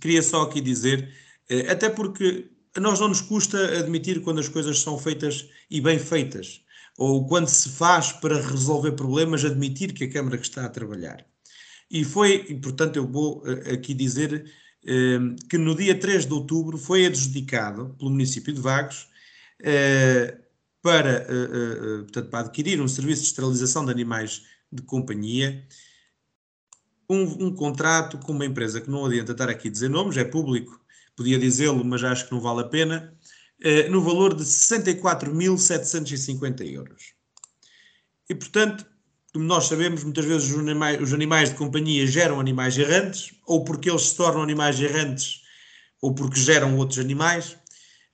[0.00, 1.12] queria só aqui dizer,
[1.48, 5.80] eh, até porque a nós não nos custa admitir quando as coisas são feitas e
[5.80, 6.62] bem feitas,
[6.96, 11.24] ou quando se faz para resolver problemas, admitir que a Câmara que está a trabalhar.
[11.90, 14.44] E foi, e portanto, eu vou eh, aqui dizer
[14.86, 15.18] eh,
[15.48, 19.08] que no dia 3 de outubro foi adjudicado pelo município de Vagos
[20.82, 21.26] para,
[22.02, 25.66] portanto, para adquirir um serviço de esterilização de animais de companhia
[27.08, 30.24] um, um, contrato com uma empresa que não adianta estar aqui a dizer nomes, é
[30.24, 30.80] público,
[31.16, 33.16] podia dizê-lo, mas acho que não vale a pena,
[33.60, 37.14] eh, no valor de 64.750 euros.
[38.28, 38.84] E, portanto,
[39.32, 43.64] como nós sabemos, muitas vezes os animais, os animais, de companhia geram animais errantes, ou
[43.64, 45.40] porque eles se tornam animais errantes,
[46.00, 47.56] ou porque geram outros animais.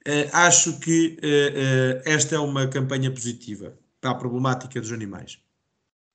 [0.07, 5.39] Eh, acho que eh, esta é uma campanha positiva para a problemática dos animais.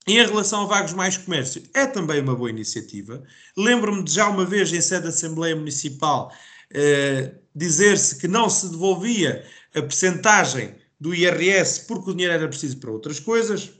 [0.07, 3.23] Em relação a Vagos Mais Comércio, é também uma boa iniciativa.
[3.57, 6.31] Lembro-me de já uma vez, em sede da Assembleia Municipal,
[6.71, 12.77] eh, dizer-se que não se devolvia a percentagem do IRS porque o dinheiro era preciso
[12.79, 13.71] para outras coisas.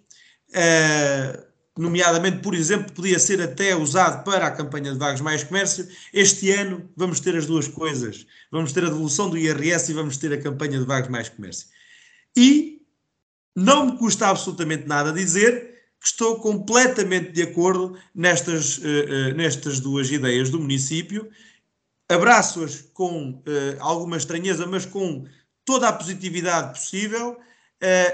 [0.53, 1.48] Eh,
[1.79, 5.87] nomeadamente, por exemplo, podia ser até usado para a campanha de Vagos Mais Comércio.
[6.13, 8.27] Este ano vamos ter as duas coisas.
[8.51, 11.67] Vamos ter a devolução do IRS e vamos ter a campanha de Vagos Mais Comércio.
[12.35, 12.81] E
[13.55, 15.69] não me custa absolutamente nada dizer
[16.01, 21.29] que estou completamente de acordo nestas, uh, uh, nestas duas ideias do município.
[22.09, 23.43] Abraço-as com uh,
[23.79, 25.25] alguma estranheza, mas com
[25.63, 27.37] toda a positividade possível.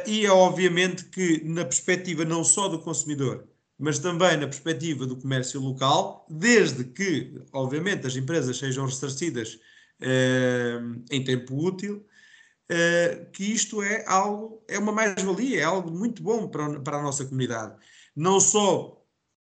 [0.06, 3.48] e é obviamente que, na perspectiva não só do consumidor,
[3.78, 9.60] mas também na perspectiva do comércio local, desde que, obviamente, as empresas sejam ressarcidas
[11.10, 12.06] em tempo útil,
[12.72, 17.04] uh, que isto é algo, é uma mais-valia, é algo muito bom para, para a
[17.04, 17.76] nossa comunidade.
[18.16, 19.02] Não só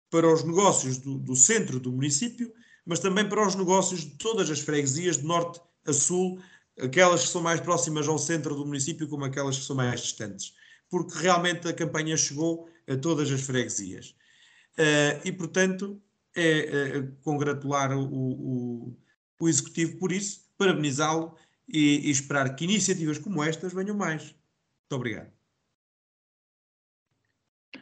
[0.10, 2.52] para os negócios do, do centro do município,
[2.86, 6.40] mas também para os negócios de todas as freguesias, de norte a sul,
[6.80, 10.54] aquelas que são mais próximas ao centro do município, como aquelas que são mais distantes.
[10.90, 14.16] Porque realmente a campanha chegou a todas as freguesias.
[14.78, 16.02] Uh, e, portanto,
[16.36, 18.98] é, é congratular o, o,
[19.40, 21.36] o Executivo por isso, parabenizá-lo
[21.68, 24.24] e, e esperar que iniciativas como estas venham mais.
[24.24, 25.32] Muito obrigado.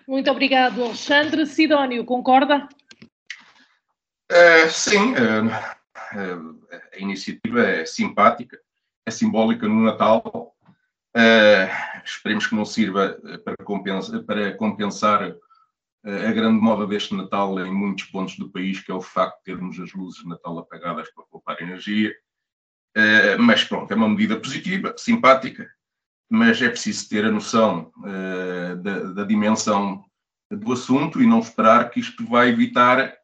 [0.08, 1.46] Muito obrigado, Alexandre.
[1.46, 2.68] Sidónio, concorda?
[4.32, 8.60] Uh, sim, uh, uh, a iniciativa é simpática,
[9.06, 10.57] é simbólica no Natal.
[12.04, 15.34] Esperemos que não sirva para, compensa, para compensar
[16.04, 19.44] a grande moda deste Natal em muitos pontos do país, que é o facto de
[19.46, 22.14] termos as luzes de Natal apagadas para poupar energia
[22.98, 25.70] Uh, mas pronto, é uma medida positiva, simpática,
[26.28, 30.04] mas é preciso ter a noção uh, da, da, dimensão
[30.50, 33.16] do assunto e não esperar que isto vai evitar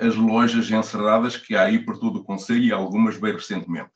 [0.00, 3.90] as lojas encerradas que há aí por todo o Conselho e algumas bem recentemente.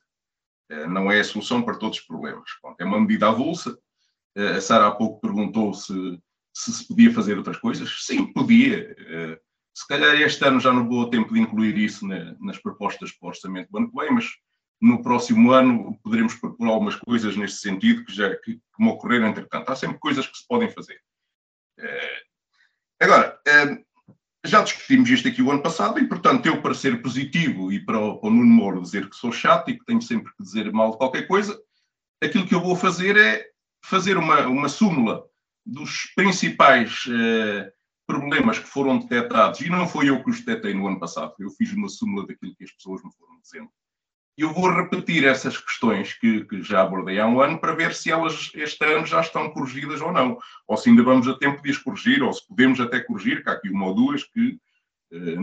[0.87, 2.49] Não é a solução para todos os problemas.
[2.79, 3.77] É uma medida avulsa.
[4.35, 5.93] A Sara há pouco perguntou se,
[6.53, 8.05] se se podia fazer outras coisas.
[8.05, 8.95] Sim, podia.
[9.73, 13.29] Se calhar este ano já não vou tempo de incluir isso nas propostas para o
[13.29, 14.25] orçamento do ano que vem, mas
[14.81, 19.27] no próximo ano poderemos propor algumas coisas neste sentido que já que, que me ocorreram
[19.27, 19.69] entretanto.
[19.69, 21.01] Há sempre coisas que se podem fazer.
[22.99, 23.39] Agora,
[24.45, 27.99] já discutimos isto aqui o ano passado e, portanto, eu para ser positivo e para
[27.99, 30.71] o, para o Nuno Moro dizer que sou chato e que tenho sempre que dizer
[30.71, 31.59] mal de qualquer coisa,
[32.23, 33.45] aquilo que eu vou fazer é
[33.83, 35.23] fazer uma, uma súmula
[35.65, 37.71] dos principais eh,
[38.07, 41.49] problemas que foram detectados, e não foi eu que os detetei no ano passado, eu
[41.51, 43.69] fiz uma súmula daquilo que as pessoas me foram dizendo.
[44.39, 48.09] Eu vou repetir essas questões que, que, já abordei há um ano para ver se
[48.09, 50.39] elas este ano já estão corrigidas ou não.
[50.65, 53.49] Ou se ainda vamos a tempo de as corrigir, ou se podemos até corrigir, que
[53.49, 54.57] há aqui uma ou duas que
[55.11, 55.35] eh,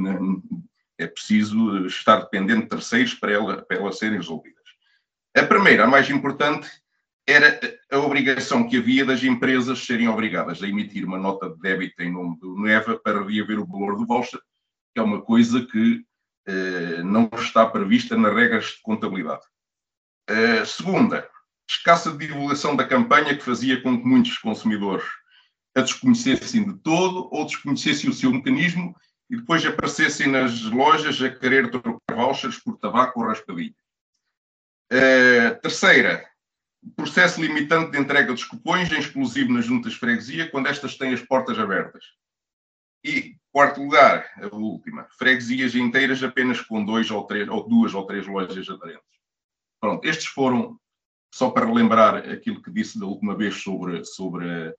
[0.97, 4.65] é preciso estar dependente de terceiros para, para elas serem resolvidas.
[5.37, 6.67] A primeira, a mais importante,
[7.27, 7.61] era
[7.93, 12.11] a obrigação que havia das empresas serem obrigadas a emitir uma nota de débito em
[12.11, 14.41] nome do NEVA para reaver o valor do voucher,
[14.95, 16.03] que é uma coisa que
[17.05, 19.43] não está prevista nas regras de contabilidade.
[20.29, 21.29] Eh, segunda,
[21.69, 25.05] escassa divulgação da campanha que fazia com que muitos consumidores
[25.77, 28.97] a desconhecessem de todo ou desconhecessem o seu mecanismo
[29.29, 33.75] e depois aparecessem nas lojas a querer trocar vouchers por tabaco ou raspadinha.
[34.93, 36.25] Uh, terceira,
[36.95, 41.13] processo limitante de entrega dos cupões em exclusivo nas juntas de freguesia quando estas têm
[41.13, 42.05] as portas abertas.
[43.05, 48.05] E, quarto lugar, a última, freguesias inteiras apenas com dois ou, três, ou duas ou
[48.05, 49.19] três lojas aderentes.
[49.81, 50.79] Pronto, estes foram,
[51.33, 54.75] só para relembrar aquilo que disse da última vez sobre, sobre a,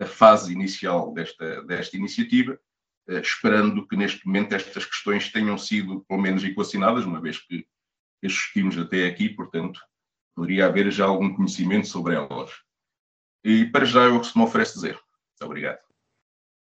[0.00, 2.58] a fase inicial desta, desta iniciativa,
[3.06, 7.64] eh, esperando que neste momento estas questões tenham sido, pelo menos, equacionadas, uma vez que
[8.24, 9.80] assistimos até aqui, portanto,
[10.34, 12.50] poderia haver já algum conhecimento sobre elas.
[13.44, 14.94] E para já é o que se me oferece dizer.
[14.94, 15.85] Muito obrigado.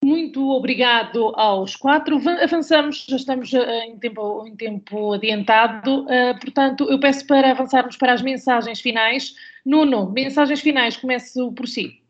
[0.04, 2.20] Muito obrigado aos quatro.
[2.42, 7.96] Avançamos, já estamos eh, em tempo, em tempo adiantado, uh, portanto, eu peço para avançarmos
[7.96, 9.34] para as mensagens finais.
[9.64, 12.02] Nuno, mensagens finais, começo por si.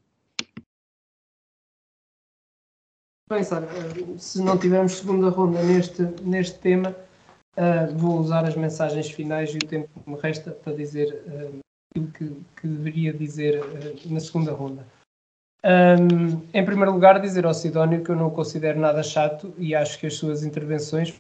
[3.31, 6.97] Bem, Sara, eh, se não tivermos segunda ronda neste, neste tema,
[7.95, 11.23] vou usar as mensagens finais e o tempo que me resta para dizer
[11.93, 12.29] aquilo que,
[12.61, 13.63] que, deveria dizer
[14.07, 14.85] na segunda ronda.
[15.65, 19.75] Um, em primeiro lugar, dizer ao Sidónio que eu não o considero nada chato e
[19.75, 21.19] acho que as suas intervenções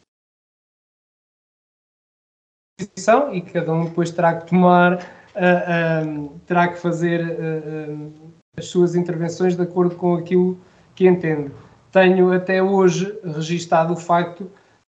[3.32, 8.12] e cada um depois terá que tomar, uh, terá que fazer uh,
[8.56, 10.58] as suas intervenções de acordo com aquilo
[10.94, 11.50] que entende.
[11.90, 14.50] Tenho até hoje registado o facto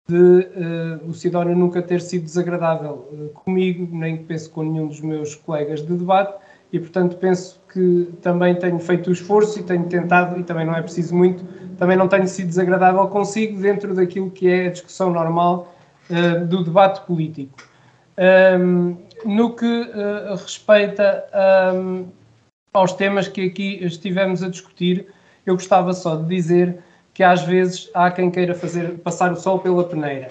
[0.08, 5.34] de uh, o Sidónio nunca ter sido desagradável comigo, nem penso com nenhum dos meus
[5.34, 6.41] colegas de debate,
[6.72, 10.74] e portanto penso que também tenho feito o esforço e tenho tentado, e também não
[10.74, 11.44] é preciso muito,
[11.76, 15.74] também não tenho sido desagradável consigo dentro daquilo que é a discussão normal
[16.08, 17.58] uh, do debate político.
[18.58, 21.24] Um, no que uh, respeita
[21.74, 22.06] um,
[22.72, 25.06] aos temas que aqui estivemos a discutir,
[25.44, 26.78] eu gostava só de dizer
[27.12, 30.28] que às vezes há quem queira fazer passar o sol pela peneira.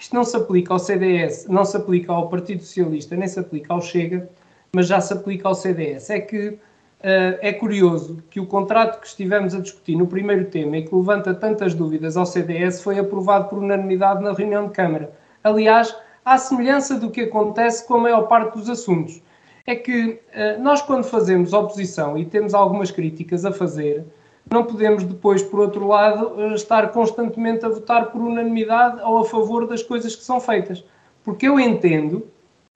[0.00, 3.72] Isto não se aplica ao CDS, não se aplica ao Partido Socialista, nem se aplica
[3.72, 4.28] ao Chega,
[4.74, 6.10] mas já se aplica ao CDS.
[6.10, 6.58] É que uh,
[7.02, 11.32] é curioso que o contrato que estivemos a discutir no primeiro tema e que levanta
[11.34, 15.12] tantas dúvidas ao CDS foi aprovado por unanimidade na reunião de Câmara.
[15.42, 15.94] Aliás,
[16.24, 19.22] à semelhança do que acontece com a maior parte dos assuntos.
[19.66, 24.04] É que uh, nós, quando fazemos oposição e temos algumas críticas a fazer,
[24.50, 29.24] não podemos depois, por outro lado, uh, estar constantemente a votar por unanimidade ou a
[29.24, 30.84] favor das coisas que são feitas.
[31.22, 32.26] Porque eu entendo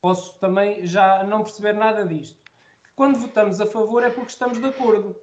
[0.01, 2.41] posso também já não perceber nada disto.
[2.95, 5.17] Quando votamos a favor é porque estamos de acordo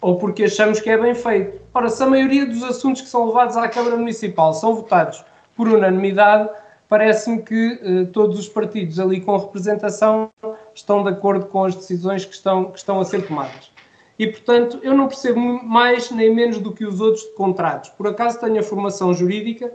[0.00, 1.60] ou porque achamos que é bem feito.
[1.72, 5.24] Ora, se a maioria dos assuntos que são levados à Câmara Municipal são votados
[5.56, 6.50] por unanimidade,
[6.88, 10.30] parece-me que eh, todos os partidos ali com representação
[10.74, 13.70] estão de acordo com as decisões que estão, que estão a ser tomadas.
[14.18, 17.90] E, portanto, eu não percebo mais nem menos do que os outros contratos.
[17.90, 19.72] Por acaso tenho a formação jurídica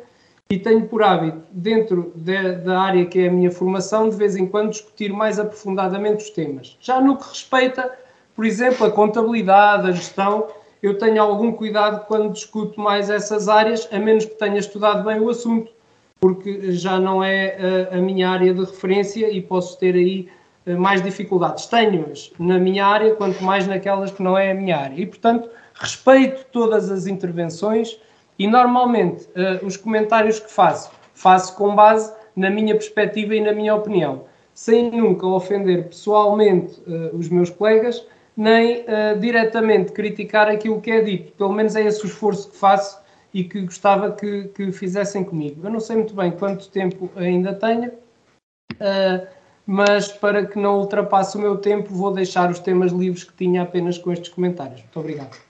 [0.50, 4.36] e tenho por hábito, dentro de, da área que é a minha formação, de vez
[4.36, 6.78] em quando discutir mais aprofundadamente os temas.
[6.80, 7.92] Já no que respeita,
[8.36, 10.48] por exemplo, a contabilidade, a gestão,
[10.82, 15.20] eu tenho algum cuidado quando discuto mais essas áreas, a menos que tenha estudado bem
[15.20, 15.72] o assunto,
[16.20, 20.30] porque já não é a, a minha área de referência e posso ter aí
[20.66, 21.66] eh, mais dificuldades.
[21.66, 24.96] Tenho-as na minha área, quanto mais naquelas que não é a minha área.
[24.96, 28.00] E, portanto, respeito todas as intervenções
[28.38, 33.52] e normalmente uh, os comentários que faço faço com base na minha perspectiva e na
[33.52, 40.80] minha opinião, sem nunca ofender pessoalmente uh, os meus colegas, nem uh, diretamente criticar aquilo
[40.80, 41.32] que é dito.
[41.34, 43.02] Pelo menos é esse o esforço que faço
[43.34, 45.66] e que gostava que, que fizessem comigo.
[45.66, 49.28] Eu não sei muito bem quanto tempo ainda tenho, uh,
[49.66, 53.64] mas para que não ultrapasse o meu tempo, vou deixar os temas livres que tinha
[53.64, 54.82] apenas com estes comentários.
[54.82, 55.47] Muito obrigado.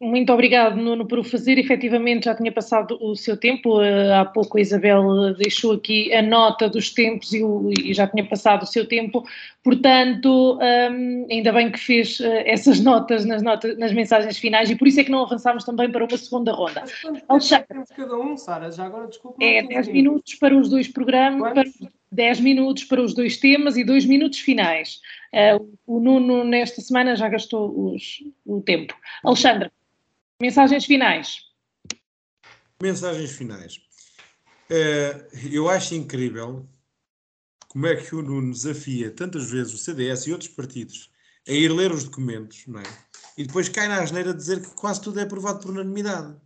[0.00, 1.56] Muito obrigado, Nuno, por o fazer.
[1.56, 3.80] Efetivamente já tinha passado o seu tempo.
[3.80, 7.42] Eh, há pouco a Isabel deixou aqui a nota dos tempos e,
[7.82, 9.24] e já tinha passado o seu tempo.
[9.62, 14.76] Portanto, um, ainda bem que fez uh, essas notas nas, notas nas mensagens finais e
[14.76, 16.82] por isso é que não avançámos também para uma segunda ronda.
[17.28, 18.70] Mas temos cada um, Sara?
[18.72, 19.42] Já agora, desculpa.
[19.42, 21.64] É 10 minutos para os dois programas, para
[22.10, 25.00] 10 minutos para os dois temas e 2 minutos finais.
[25.32, 28.94] Uh, o Nuno, nesta semana, já gastou os, o tempo.
[29.22, 29.70] Alexandre.
[30.40, 31.38] Mensagens finais.
[32.82, 33.76] Mensagens finais.
[34.70, 36.68] Uh, eu acho incrível
[37.68, 41.10] como é que o Nuno desafia tantas vezes o CDS e outros partidos
[41.46, 42.84] a ir ler os documentos, não é?
[43.36, 46.36] E depois cai na asneira dizer que quase tudo é aprovado por unanimidade.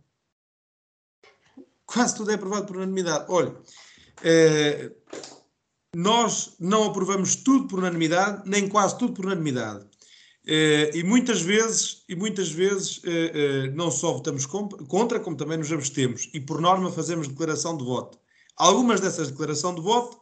[1.85, 3.25] Quase tudo é aprovado por unanimidade.
[3.29, 4.95] Olha, uh,
[5.95, 9.87] nós não aprovamos tudo por unanimidade, nem quase tudo por unanimidade.
[10.49, 15.59] Uh, e muitas vezes, e muitas vezes uh, uh, não só votamos contra, como também
[15.59, 16.27] nos abstemos.
[16.33, 18.17] E por norma fazemos declaração de voto.
[18.57, 20.19] Algumas dessas declarações de voto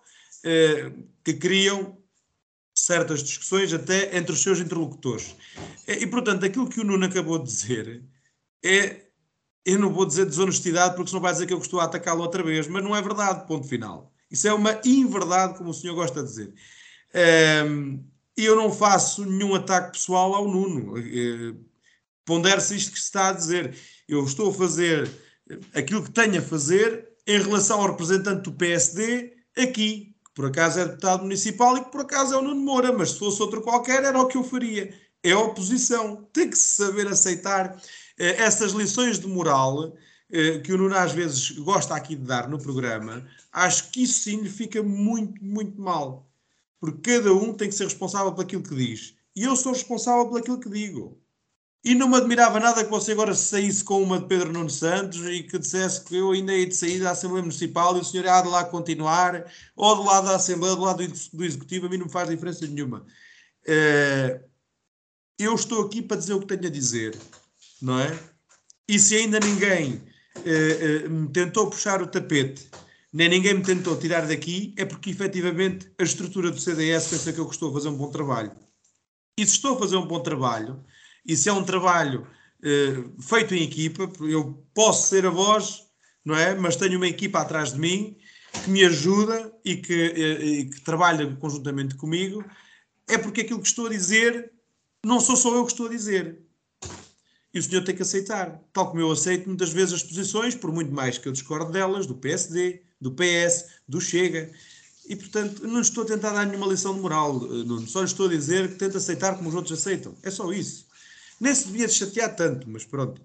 [1.23, 1.97] que criam
[2.73, 5.35] certas discussões até entre os seus interlocutores.
[5.87, 8.03] E, portanto, aquilo que o Nuno acabou de dizer
[8.63, 9.07] é,
[9.65, 12.43] eu não vou dizer desonestidade, porque senão vai dizer que eu estou a atacá-lo outra
[12.43, 14.13] vez, mas não é verdade, ponto final.
[14.29, 16.53] Isso é uma inverdade, como o senhor gosta de dizer.
[17.65, 18.03] Um,
[18.37, 20.97] e eu não faço nenhum ataque pessoal ao Nuno.
[20.97, 21.55] Eh,
[22.23, 23.75] pondere-se isto que se está a dizer.
[24.07, 25.09] Eu estou a fazer
[25.73, 30.79] aquilo que tenho a fazer em relação ao representante do PSD aqui, que por acaso
[30.79, 33.61] é deputado municipal e que por acaso é o Nuno Moura, mas se fosse outro
[33.61, 34.93] qualquer era o que eu faria.
[35.23, 36.29] É a oposição.
[36.31, 37.75] Tem que se saber aceitar
[38.19, 39.95] eh, essas lições de moral
[40.31, 43.27] eh, que o Nuno às vezes gosta aqui de dar no programa.
[43.51, 46.26] Acho que isso sim lhe fica muito, muito mal
[46.79, 49.15] porque cada um tem que ser responsável por aquilo que diz.
[49.35, 51.21] E eu sou responsável por aquilo que digo.
[51.83, 55.25] E não me admirava nada que você agora saísse com uma de Pedro Nuno Santos
[55.25, 58.27] e que dissesse que eu ainda hei de sair da Assembleia Municipal e o senhor
[58.27, 61.97] há de lá continuar, ou do lado da Assembleia, do lado do Executivo, a mim
[61.97, 63.05] não faz diferença nenhuma.
[63.65, 64.43] Uh,
[65.39, 67.17] eu estou aqui para dizer o que tenho a dizer,
[67.81, 68.19] não é?
[68.89, 70.03] E se ainda ninguém
[70.37, 72.69] uh, uh, me tentou puxar o tapete
[73.11, 77.39] nem ninguém me tentou tirar daqui, é porque efetivamente a estrutura do CDS pensa que
[77.39, 78.51] eu estou a fazer um bom trabalho.
[79.39, 80.83] E se estou a fazer um bom trabalho,
[81.25, 82.27] e se é um trabalho
[82.63, 85.83] eh, feito em equipa, eu posso ser a voz,
[86.25, 86.55] não é?
[86.55, 88.17] Mas tenho uma equipa atrás de mim
[88.63, 92.43] que me ajuda e que, eh, e que trabalha conjuntamente comigo,
[93.07, 94.51] é porque aquilo que estou a dizer
[95.05, 96.46] não sou só eu que estou a dizer.
[97.57, 98.61] E o senhor tem que aceitar.
[98.71, 102.05] Tal como eu aceito muitas vezes as posições, por muito mais que eu discordo delas,
[102.05, 104.51] do PSD, do PS, do Chega.
[105.09, 107.87] E, portanto, não estou a tentar dar nenhuma lição de moral, eh, Nuno.
[107.87, 110.15] Só lhe estou a dizer que tento aceitar como os outros aceitam.
[110.21, 110.85] É só isso.
[111.41, 113.19] Nem se devia chatear tanto, mas pronto.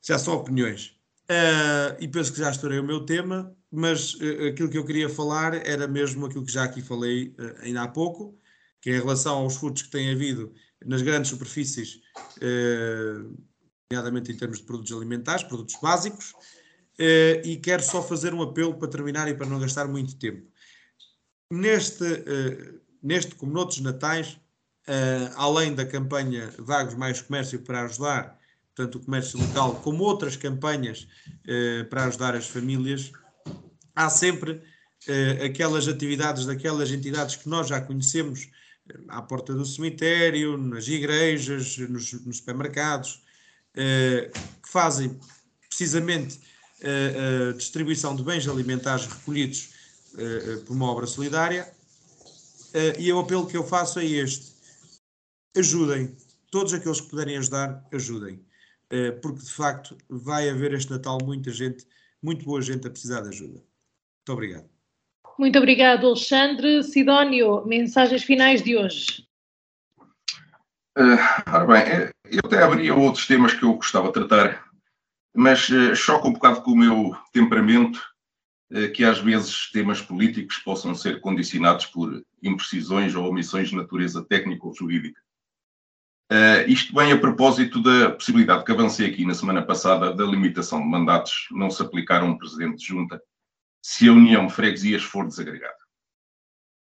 [0.00, 0.96] Já são opiniões.
[1.30, 5.10] Uh, e penso que já estourei o meu tema, mas uh, aquilo que eu queria
[5.10, 8.38] falar era mesmo aquilo que já aqui falei uh, ainda há pouco,
[8.80, 10.54] que é em relação aos furtos que têm havido
[10.84, 12.00] nas grandes superfícies,
[13.90, 16.34] nomeadamente em termos de produtos alimentares, produtos básicos,
[17.00, 20.50] Uh, e quero só fazer um apelo para terminar e para não gastar muito tempo.
[21.48, 24.32] Neste, uh, neste como noutros natais,
[24.88, 28.36] uh, além da campanha Vagos Mais Comércio para ajudar,
[28.74, 31.08] tanto o comércio local como outras campanhas
[31.90, 33.10] para ajudar as famílias,
[33.92, 34.62] há sempre
[35.44, 38.48] aquelas atividades daquelas entidades que nós já conhecemos
[39.08, 43.22] à porta do cemitério, nas igrejas, nos, nos supermercados,
[43.74, 45.18] que fazem
[45.68, 46.40] precisamente
[46.82, 49.70] a, a distribuição de bens alimentares recolhidos
[50.14, 51.70] uh, por uma obra solidária.
[52.98, 54.52] E o apelo que eu faço é este:
[55.56, 56.14] ajudem,
[56.50, 58.44] todos aqueles que puderem ajudar, ajudem,
[59.22, 61.86] porque de facto vai haver este Natal muita gente,
[62.22, 63.54] muito boa gente a precisar de ajuda.
[63.54, 64.77] Muito obrigado.
[65.38, 66.82] Muito obrigado, Alexandre.
[66.82, 69.24] Sidónio, mensagens finais de hoje.
[70.98, 74.68] Uh, bem, eu até abria outros temas que eu gostava de tratar
[75.38, 78.02] mas uh, choca um bocado com o meu temperamento
[78.72, 84.24] uh, que às vezes temas políticos possam ser condicionados por imprecisões ou omissões de natureza
[84.24, 85.20] técnica ou jurídica.
[86.30, 90.80] Uh, isto vem a propósito da possibilidade que avancei aqui na semana passada da limitação
[90.80, 93.22] de mandatos não se aplicar a um presidente de junta
[93.90, 95.78] se a união de freguesias for desagregada.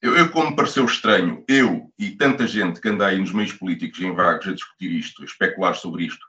[0.01, 3.53] Eu, eu, como me pareceu estranho, eu e tanta gente que anda aí nos meios
[3.53, 6.25] políticos em vagos a discutir isto, a especular sobre isto,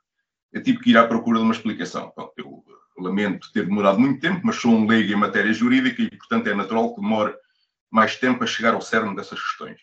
[0.52, 2.10] eu tive que ir à procura de uma explicação.
[2.10, 2.64] Pronto, eu
[2.98, 6.56] lamento ter demorado muito tempo, mas sou um leigo em matéria jurídica e, portanto, é
[6.56, 7.36] natural que demore
[7.92, 9.80] mais tempo a chegar ao cerne dessas questões.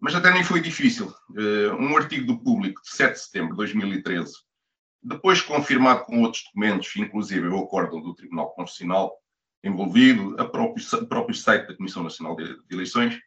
[0.00, 1.14] Mas até nem foi difícil.
[1.30, 4.32] Uh, um artigo do Público de 7 de setembro de 2013,
[5.00, 9.16] depois confirmado com outros documentos, inclusive o acórdão do Tribunal Constitucional
[9.62, 13.18] envolvido, a próprio, o próprio site da Comissão Nacional de, de Eleições,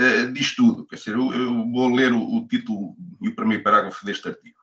[0.00, 0.86] uh, diz tudo.
[0.86, 4.58] Quer dizer, eu, eu vou ler o, o título e o primeiro parágrafo deste artigo.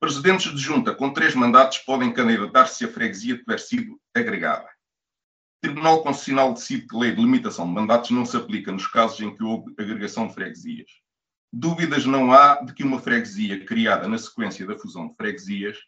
[0.00, 4.68] Presidentes de junta com três mandatos podem candidatar-se se a freguesia tiver sido agregada.
[5.62, 9.18] Tribunal Constitucional decide que a lei de limitação de mandatos não se aplica nos casos
[9.20, 10.90] em que houve agregação de freguesias.
[11.50, 15.78] Dúvidas não há de que uma freguesia criada na sequência da fusão de freguesias,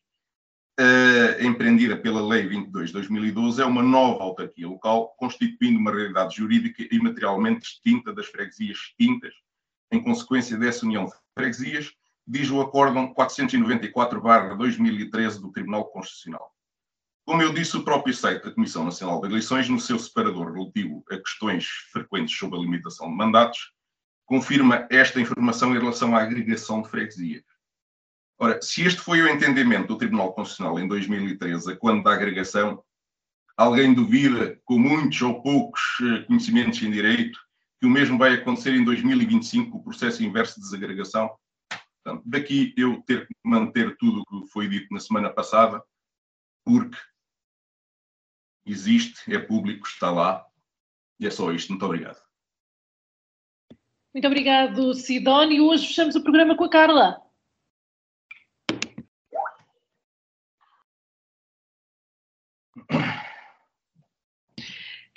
[0.80, 6.36] uh, empreendida pela Lei 22 de 2012, é uma nova autarquia local, constituindo uma realidade
[6.36, 9.32] jurídica e materialmente distinta das freguesias extintas,
[9.90, 11.92] em consequência dessa união de freguesias,
[12.26, 16.52] diz o Acórdão 494-2013 do Tribunal Constitucional.
[17.24, 21.04] Como eu disse, o próprio site da Comissão Nacional de Eleições, no seu separador relativo
[21.10, 23.72] a questões frequentes sobre a limitação de mandatos,
[24.24, 27.42] confirma esta informação em relação à agregação de freguesias.
[28.38, 32.84] Ora, se este foi o entendimento do Tribunal Constitucional em 2013, quando da agregação,
[33.56, 37.38] alguém duvida, com muitos ou poucos eh, conhecimentos em direito,
[37.80, 41.34] que o mesmo vai acontecer em 2025 com o processo inverso de desagregação?
[42.04, 45.82] Portanto, daqui eu ter que manter tudo o que foi dito na semana passada,
[46.64, 46.96] porque
[48.66, 50.44] existe, é público, está lá,
[51.18, 51.70] e é só isto.
[51.70, 52.20] Muito obrigado.
[54.12, 55.66] Muito obrigado, Sidónio.
[55.66, 57.25] Hoje fechamos o programa com a Carla.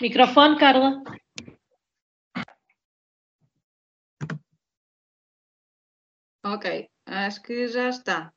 [0.02, 1.04] Microfone, Carla.
[6.45, 8.34] Ok, acho que já está.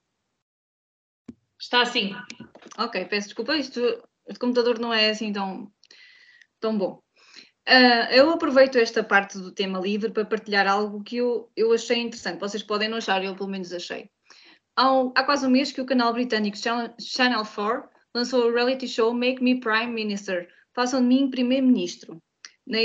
[1.61, 2.13] Está sim.
[2.77, 3.81] Ok, peço desculpa, isto,
[4.27, 5.73] este computador não é assim tão,
[6.59, 7.01] tão bom.
[7.69, 11.99] Uh, eu aproveito esta parte do tema livre para partilhar algo que eu, eu achei
[12.01, 12.41] interessante.
[12.41, 14.11] Vocês podem não achar, eu pelo menos achei.
[14.75, 18.89] Há, um, há quase um mês que o canal britânico Channel 4 lançou o reality
[18.89, 20.49] show Make Me Prime Minister.
[20.75, 22.23] Façam de mim primeiro-ministro.
[22.67, 22.79] Na,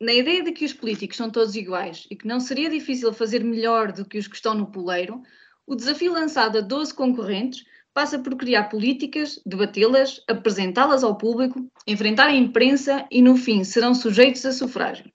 [0.00, 3.42] na ideia de que os políticos são todos iguais e que não seria difícil fazer
[3.42, 5.22] melhor do que os que estão no poleiro,
[5.66, 7.64] o desafio lançado a 12 concorrentes
[7.94, 13.94] passa por criar políticas, debatê-las, apresentá-las ao público, enfrentar a imprensa e, no fim, serão
[13.94, 15.10] sujeitos a sufrágio.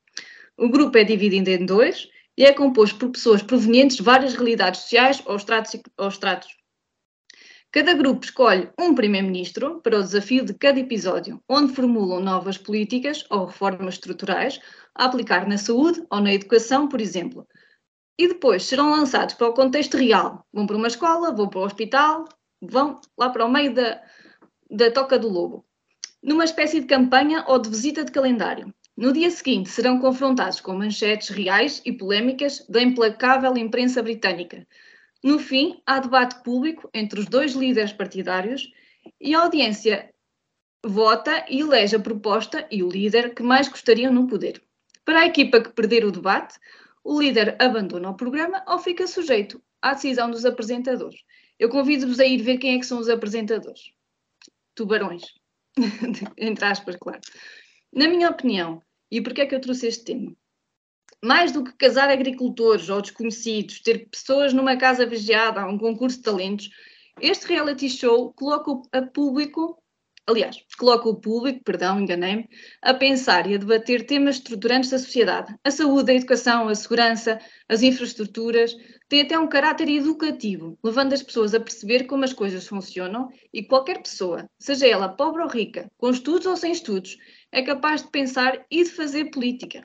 [0.58, 2.08] O grupo é dividido em dois
[2.38, 6.50] e é composto por pessoas provenientes de várias realidades sociais ou estratos, ou estratos
[7.72, 13.24] Cada grupo escolhe um primeiro-ministro para o desafio de cada episódio, onde formulam novas políticas
[13.30, 14.60] ou reformas estruturais
[14.96, 17.48] a aplicar na saúde ou na educação, por exemplo.
[18.18, 20.44] E depois serão lançados para o contexto real.
[20.52, 22.26] Vão para uma escola, vão para o hospital,
[22.60, 24.02] vão lá para o meio da,
[24.72, 25.64] da toca do lobo.
[26.24, 28.74] Numa espécie de campanha ou de visita de calendário.
[28.98, 34.68] No dia seguinte serão confrontados com manchetes reais e polémicas da implacável imprensa britânica,
[35.24, 38.72] no fim, há debate público entre os dois líderes partidários
[39.20, 40.14] e a audiência
[40.86, 44.64] vota e elege a proposta e o líder que mais gostariam no poder.
[45.04, 46.58] Para a equipa que perder o debate,
[47.04, 51.22] o líder abandona o programa ou fica sujeito à decisão dos apresentadores.
[51.58, 53.92] Eu convido-vos a ir ver quem é que são os apresentadores.
[54.74, 55.24] Tubarões.
[56.38, 57.20] Entre aspas, claro.
[57.92, 60.34] Na minha opinião, e porquê é que eu trouxe este tema?
[61.24, 66.24] Mais do que casar agricultores ou desconhecidos, ter pessoas numa casa vigiada, um concurso de
[66.24, 66.70] talentos,
[67.22, 69.78] este reality show coloca a público,
[70.26, 72.48] aliás, coloca o público, perdão, enganei-me,
[72.82, 75.54] a pensar e a debater temas estruturantes da sociedade.
[75.64, 78.74] A saúde, a educação, a segurança, as infraestruturas,
[79.10, 83.64] tem até um caráter educativo, levando as pessoas a perceber como as coisas funcionam e
[83.64, 87.18] qualquer pessoa, seja ela pobre ou rica, com estudos ou sem estudos,
[87.52, 89.84] é capaz de pensar e de fazer política.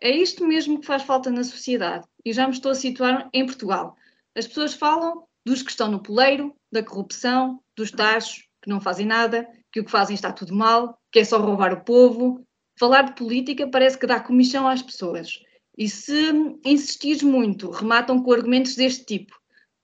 [0.00, 3.44] É isto mesmo que faz falta na sociedade e já me estou a situar em
[3.44, 3.96] Portugal.
[4.34, 9.06] As pessoas falam dos que estão no poleiro, da corrupção, dos taxos, que não fazem
[9.06, 12.46] nada, que o que fazem está tudo mal, que é só roubar o povo.
[12.78, 15.32] Falar de política parece que dá comissão às pessoas.
[15.76, 16.32] E se
[16.64, 19.34] insistires muito, rematam com argumentos deste tipo.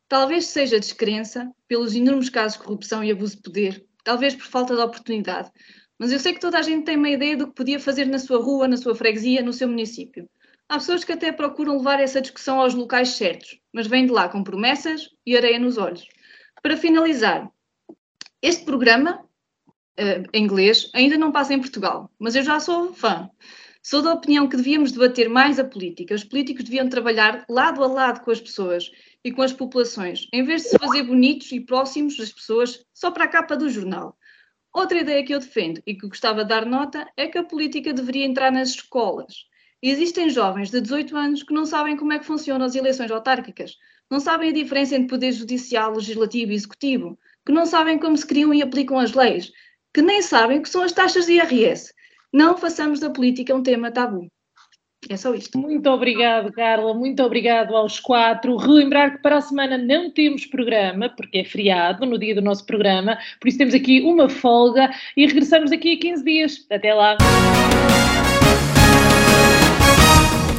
[0.08, 4.74] Talvez seja descrença pelos enormes casos de corrupção e abuso de poder, talvez por falta
[4.74, 5.50] de oportunidade,
[5.99, 8.18] mas eu sei que toda a gente tem uma ideia do que podia fazer na
[8.18, 10.28] sua rua, na sua freguesia, no seu município.
[10.68, 14.28] Há pessoas que até procuram levar essa discussão aos locais certos, mas vêm de lá
[14.28, 16.07] com promessas e areia nos olhos.
[16.62, 17.51] Para finalizar,
[18.40, 19.24] este programa
[19.99, 23.30] uh, em inglês, ainda não passa em Portugal, mas eu já sou fã.
[23.82, 26.14] Sou da opinião que devíamos debater mais a política.
[26.14, 28.90] Os políticos deviam trabalhar lado a lado com as pessoas
[29.22, 33.11] e com as populações, em vez de se fazer bonitos e próximos das pessoas só
[33.11, 34.16] para a capa do jornal.
[34.74, 37.94] Outra ideia que eu defendo e que gostava de dar nota é que a política
[37.94, 39.46] deveria entrar nas escolas.
[39.80, 43.76] Existem jovens de 18 anos que não sabem como é que funcionam as eleições autárquicas,
[44.10, 47.16] não sabem a diferença entre poder judicial, legislativo e executivo,
[47.46, 49.52] que não sabem como se criam e aplicam as leis,
[49.92, 51.94] que nem sabem o que são as taxas de IRS,
[52.32, 54.28] não façamos da política um tema tabu.
[55.09, 55.59] É só isto.
[55.59, 56.94] Muito obrigado, Carla.
[56.94, 58.57] Muito obrigado aos quatro.
[58.57, 62.64] Relembrar que para a semana não temos programa, porque é feriado no dia do nosso
[62.64, 66.66] programa, por isso temos aqui uma folga e regressamos daqui a 15 dias.
[66.70, 67.16] Até lá.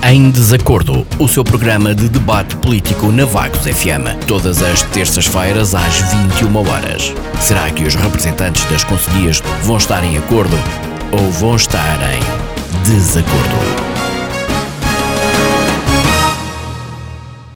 [0.07, 5.99] Em Desacordo, o seu programa de debate político na Vagos FM, todas as terças-feiras às
[6.13, 7.11] 21 horas.
[7.41, 10.55] Será que os representantes das conselhias vão estar em acordo?
[11.11, 12.19] ou vão estar em
[12.83, 13.94] desacordo.